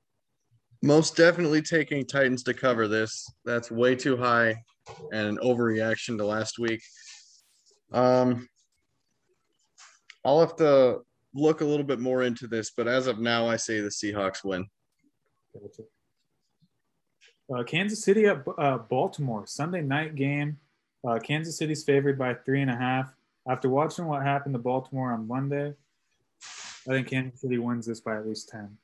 [0.82, 3.30] most definitely taking Titans to cover this.
[3.44, 4.56] That's way too high
[5.12, 6.82] and an overreaction to last week.
[7.92, 8.48] Um,
[10.24, 11.00] I'll have to
[11.34, 14.44] look a little bit more into this, but as of now, I say the Seahawks
[14.44, 14.66] win.
[17.54, 20.58] Uh, Kansas City at uh, Baltimore Sunday night game.
[21.06, 23.12] Uh, Kansas City's favored by three and a half.
[23.48, 25.74] After watching what happened to Baltimore on Monday,
[26.88, 28.76] I think Kansas City wins this by at least ten.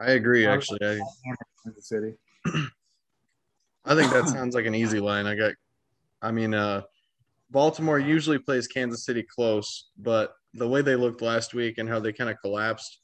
[0.00, 0.46] I agree.
[0.46, 1.00] Actually, I,
[1.64, 2.14] Kansas City.
[3.84, 5.26] I think that sounds like an easy line.
[5.26, 5.52] I got,
[6.20, 6.82] I mean, uh,
[7.50, 12.00] Baltimore usually plays Kansas City close, but the way they looked last week and how
[12.00, 13.00] they kind of collapsed,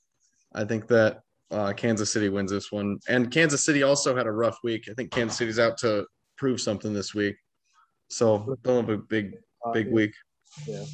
[0.55, 1.21] I think that
[1.53, 2.99] uh, Kansas City wins this one.
[3.09, 4.89] And Kansas City also had a rough week.
[4.91, 6.07] I think Kansas City's out to
[6.37, 7.37] prove something this week,
[8.13, 10.13] so they'll have a big, Uh, big week.
[10.67, 10.85] Yeah.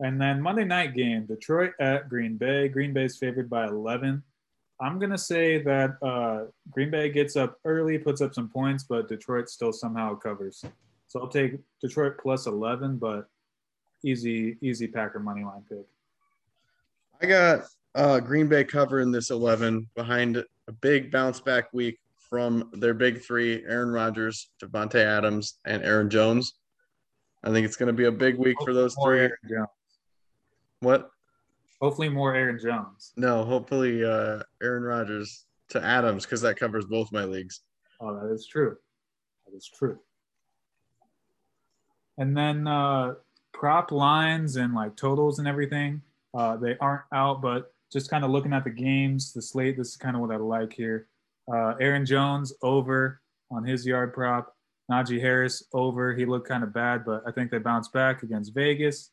[0.00, 2.68] And then Monday night game, Detroit at Green Bay.
[2.68, 4.22] Green Bay's favored by 11.
[4.80, 8.84] I'm going to say that uh, Green Bay gets up early, puts up some points,
[8.84, 10.64] but Detroit still somehow covers.
[11.08, 13.28] So I'll take Detroit plus 11, but
[14.04, 15.86] easy, easy Packer money line pick.
[17.20, 21.98] I got Uh, Green Bay covering this 11 behind a big bounce back week
[22.30, 26.54] from their big three Aaron Rodgers, Davante Adams, and Aaron Jones.
[27.44, 29.28] I think it's going to be a big week for those three.
[30.80, 31.10] What?
[31.80, 33.12] Hopefully, more Aaron Jones.
[33.16, 37.60] No, hopefully uh, Aaron Rodgers to Adams because that covers both my leagues.
[38.00, 38.76] Oh, that is true.
[39.46, 39.98] That is true.
[42.16, 43.14] And then uh,
[43.52, 46.02] prop lines and like totals and everything,
[46.34, 49.88] uh, they aren't out, but just kind of looking at the games, the slate, this
[49.88, 51.06] is kind of what I like here.
[51.52, 53.20] Uh, Aaron Jones over
[53.50, 54.54] on his yard prop.
[54.90, 56.14] Najee Harris over.
[56.14, 59.10] He looked kind of bad, but I think they bounced back against Vegas.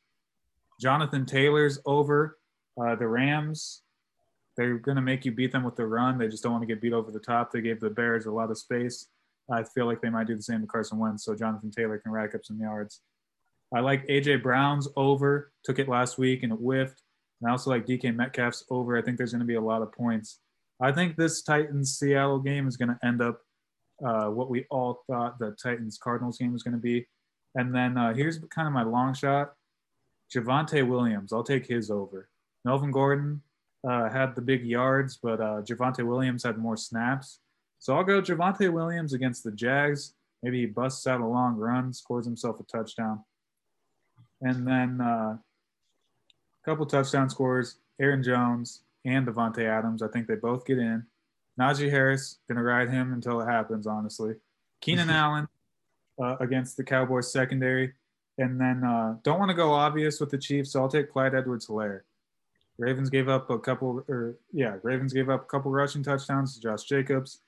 [0.79, 2.37] Jonathan Taylor's over.
[2.81, 3.81] Uh, the Rams,
[4.57, 6.17] they're going to make you beat them with the run.
[6.17, 7.51] They just don't want to get beat over the top.
[7.51, 9.07] They gave the Bears a lot of space.
[9.51, 12.11] I feel like they might do the same to Carson Wentz, so Jonathan Taylor can
[12.11, 13.01] rack up some yards.
[13.73, 15.51] I like AJ Brown's over.
[15.63, 17.01] Took it last week and it whiffed.
[17.41, 18.97] And I also like DK Metcalf's over.
[18.97, 20.39] I think there's going to be a lot of points.
[20.81, 23.39] I think this Titans Seattle game is going to end up
[24.05, 27.07] uh, what we all thought the Titans Cardinals game was going to be.
[27.55, 29.53] And then uh, here's kind of my long shot
[30.33, 31.31] Javonte Williams.
[31.31, 32.29] I'll take his over.
[32.65, 33.41] Melvin Gordon
[33.87, 37.39] uh, had the big yards, but uh, Javonte Williams had more snaps.
[37.79, 40.15] So I'll go Javonte Williams against the Jags.
[40.43, 43.23] Maybe he busts out a long run, scores himself a touchdown.
[44.41, 45.39] And then uh, a
[46.65, 50.01] couple touchdown scores Aaron Jones and Davante Adams.
[50.01, 51.05] I think they both get in.
[51.59, 54.33] Najee Harris, going to ride him until it happens, honestly.
[54.81, 55.47] Keenan Allen
[56.21, 57.93] uh, against the Cowboys secondary.
[58.37, 61.33] And then uh, don't want to go obvious with the Chiefs, so I'll take Clyde
[61.33, 62.01] Edwards Helaire.
[62.77, 66.61] Ravens gave up a couple, or yeah, Ravens gave up a couple rushing touchdowns to
[66.61, 67.39] Josh Jacobs.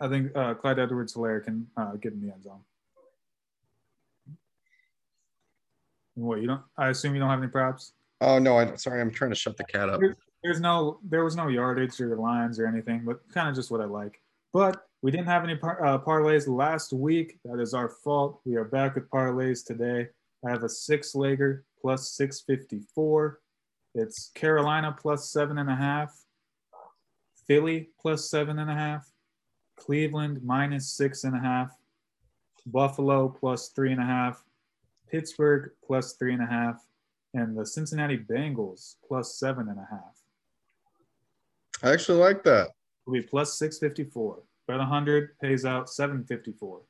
[0.00, 2.60] I think uh, Clyde Edwards Helaire can uh, get in the end zone.
[6.14, 6.62] What you don't?
[6.78, 7.92] I assume you don't have any props.
[8.22, 10.00] Oh no, I'm sorry, I'm trying to shut the cat up.
[10.42, 13.80] There's no, there was no yardage or lines or anything, but kind of just what
[13.80, 14.22] I like.
[14.52, 17.38] But we didn't have any par- uh, parlays last week.
[17.44, 18.40] That is our fault.
[18.44, 20.08] We are back with parlays today.
[20.44, 23.40] I have a six legger plus 654.
[23.94, 26.16] It's Carolina plus seven and a half,
[27.46, 29.10] Philly plus seven and a half,
[29.76, 31.76] Cleveland minus six and a half,
[32.66, 34.44] Buffalo plus three and a half,
[35.10, 36.86] Pittsburgh plus three and a half,
[37.34, 40.19] and the Cincinnati Bengals plus seven and a half.
[41.82, 42.70] I actually like that.
[43.06, 44.42] Will be plus 654.
[44.68, 46.80] Bet 100 pays out 754.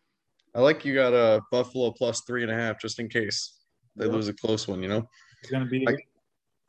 [0.54, 3.58] I like you got a Buffalo plus three and a half just in case
[3.96, 4.14] they Yep.
[4.14, 4.82] lose a close one.
[4.82, 5.08] You know,
[5.42, 5.96] It's going to be I-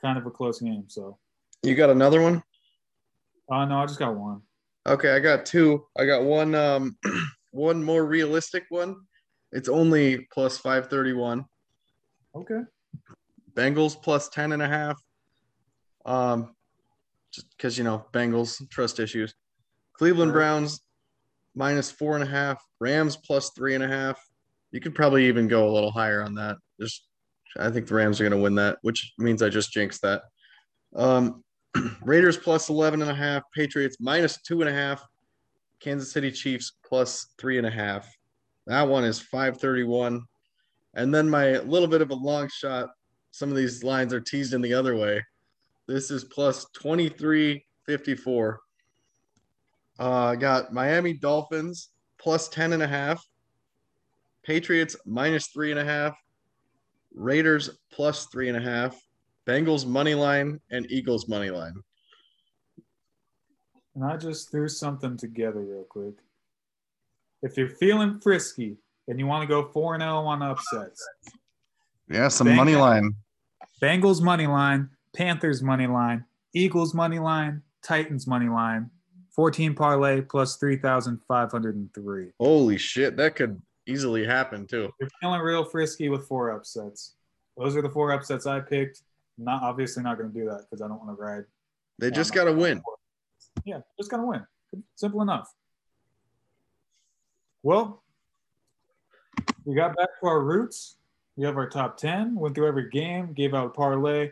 [0.01, 0.85] kind of a close game.
[0.87, 1.17] So,
[1.63, 2.43] you got another one.
[3.49, 4.41] oh, no, I just got one.
[4.87, 5.85] Okay, I got two.
[5.97, 6.97] I got one um
[7.51, 8.95] one more realistic one.
[9.51, 11.45] It's only plus 531.
[12.35, 12.61] Okay.
[13.53, 14.99] Bengals plus 10 and a half.
[16.05, 16.55] Um
[17.31, 19.33] just because you know, Bengals trust issues.
[19.93, 20.81] Cleveland Browns
[21.55, 24.19] minus four and a half, Rams plus three and a half.
[24.71, 26.57] You could probably even go a little higher on that.
[26.79, 27.07] Just
[27.57, 30.23] I think the Rams are gonna win that, which means I just jinxed that.
[30.95, 31.43] Um
[32.03, 35.05] Raiders plus 11 and a half, Patriots minus two and a half,
[35.79, 38.09] Kansas City Chiefs plus three and a half.
[38.67, 40.23] That one is 531.
[40.93, 42.89] And then my little bit of a long shot.
[43.31, 45.23] Some of these lines are teased in the other way.
[45.87, 48.59] This is plus 2354.
[49.99, 53.23] Uh, I got Miami Dolphins plus 10 and a half,
[54.43, 56.15] Patriots minus three and a half,
[57.13, 58.95] Raiders plus three and a half,
[59.47, 61.73] Bengals money line, and Eagles money line.
[63.95, 66.13] And I just threw something together real quick.
[67.43, 68.77] If you're feeling frisky
[69.07, 71.05] and you want to go 4 0 on upsets,
[72.09, 73.15] Yeah, some Bengals- money line.
[73.81, 78.89] Bengals money line, Panthers money line, Eagles money line, Titans money line,
[79.31, 82.31] 14 parlay plus 3,503.
[82.39, 84.91] Holy shit, that could easily happen too.
[84.99, 87.15] You're feeling real frisky with four upsets.
[87.57, 89.01] Those are the four upsets I picked.
[89.37, 91.45] Not obviously not going to do that because I don't want to ride.
[91.99, 92.81] They just got to win.
[93.65, 94.45] Yeah, just got to win.
[94.95, 95.53] Simple enough.
[97.63, 98.01] Well,
[99.65, 100.97] we got back to our roots.
[101.35, 104.31] We have our top 10, went through every game, gave out a parlay,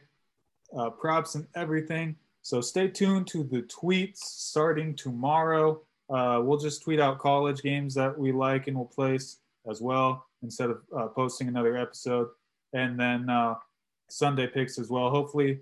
[0.77, 2.15] uh, props, and everything.
[2.41, 5.81] So stay tuned to the tweets starting tomorrow.
[6.09, 9.37] Uh, we'll just tweet out college games that we like and we'll place
[9.69, 12.27] as well instead of uh, posting another episode.
[12.73, 13.55] And then uh,
[14.09, 15.09] Sunday picks as well.
[15.09, 15.59] Hopefully,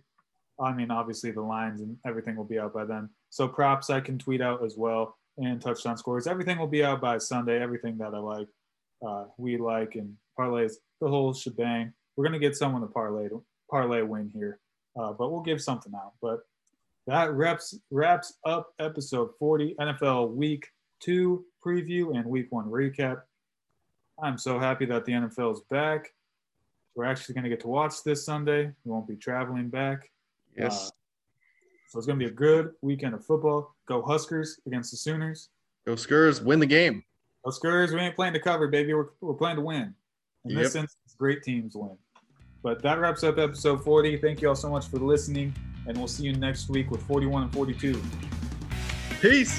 [0.60, 3.10] I mean, obviously the lines and everything will be out by then.
[3.30, 6.28] So props I can tweet out as well and touchdown scores.
[6.28, 7.62] Everything will be out by Sunday.
[7.62, 8.48] Everything that I like,
[9.06, 11.94] uh, we like, and parlays, the whole shebang.
[12.16, 13.30] We're gonna get someone to parlay
[13.70, 14.60] parlay win here,
[15.00, 16.14] uh, but we'll give something out.
[16.22, 16.40] But
[17.08, 20.68] that wraps wraps up episode 40 NFL Week
[21.00, 23.22] Two preview and Week One recap.
[24.22, 26.14] I'm so happy that the NFL is back.
[26.96, 28.72] We're actually going to get to watch this Sunday.
[28.84, 30.10] We won't be traveling back.
[30.58, 30.88] Yes.
[30.88, 30.90] Uh,
[31.90, 33.76] so it's going to be a good weekend of football.
[33.86, 35.50] Go Huskers against the Sooners.
[35.86, 37.04] Go Skurs, win the game.
[37.46, 38.94] Go Huskers, we ain't playing to cover, baby.
[38.96, 39.94] We're, we're playing to win.
[40.46, 40.84] In this Yep.
[40.84, 41.96] instance, great teams win.
[42.68, 44.18] But that wraps up episode 40.
[44.18, 45.56] Thank you all so much for listening,
[45.88, 48.04] and we'll see you next week with 41 and 42.
[49.22, 49.58] Peace.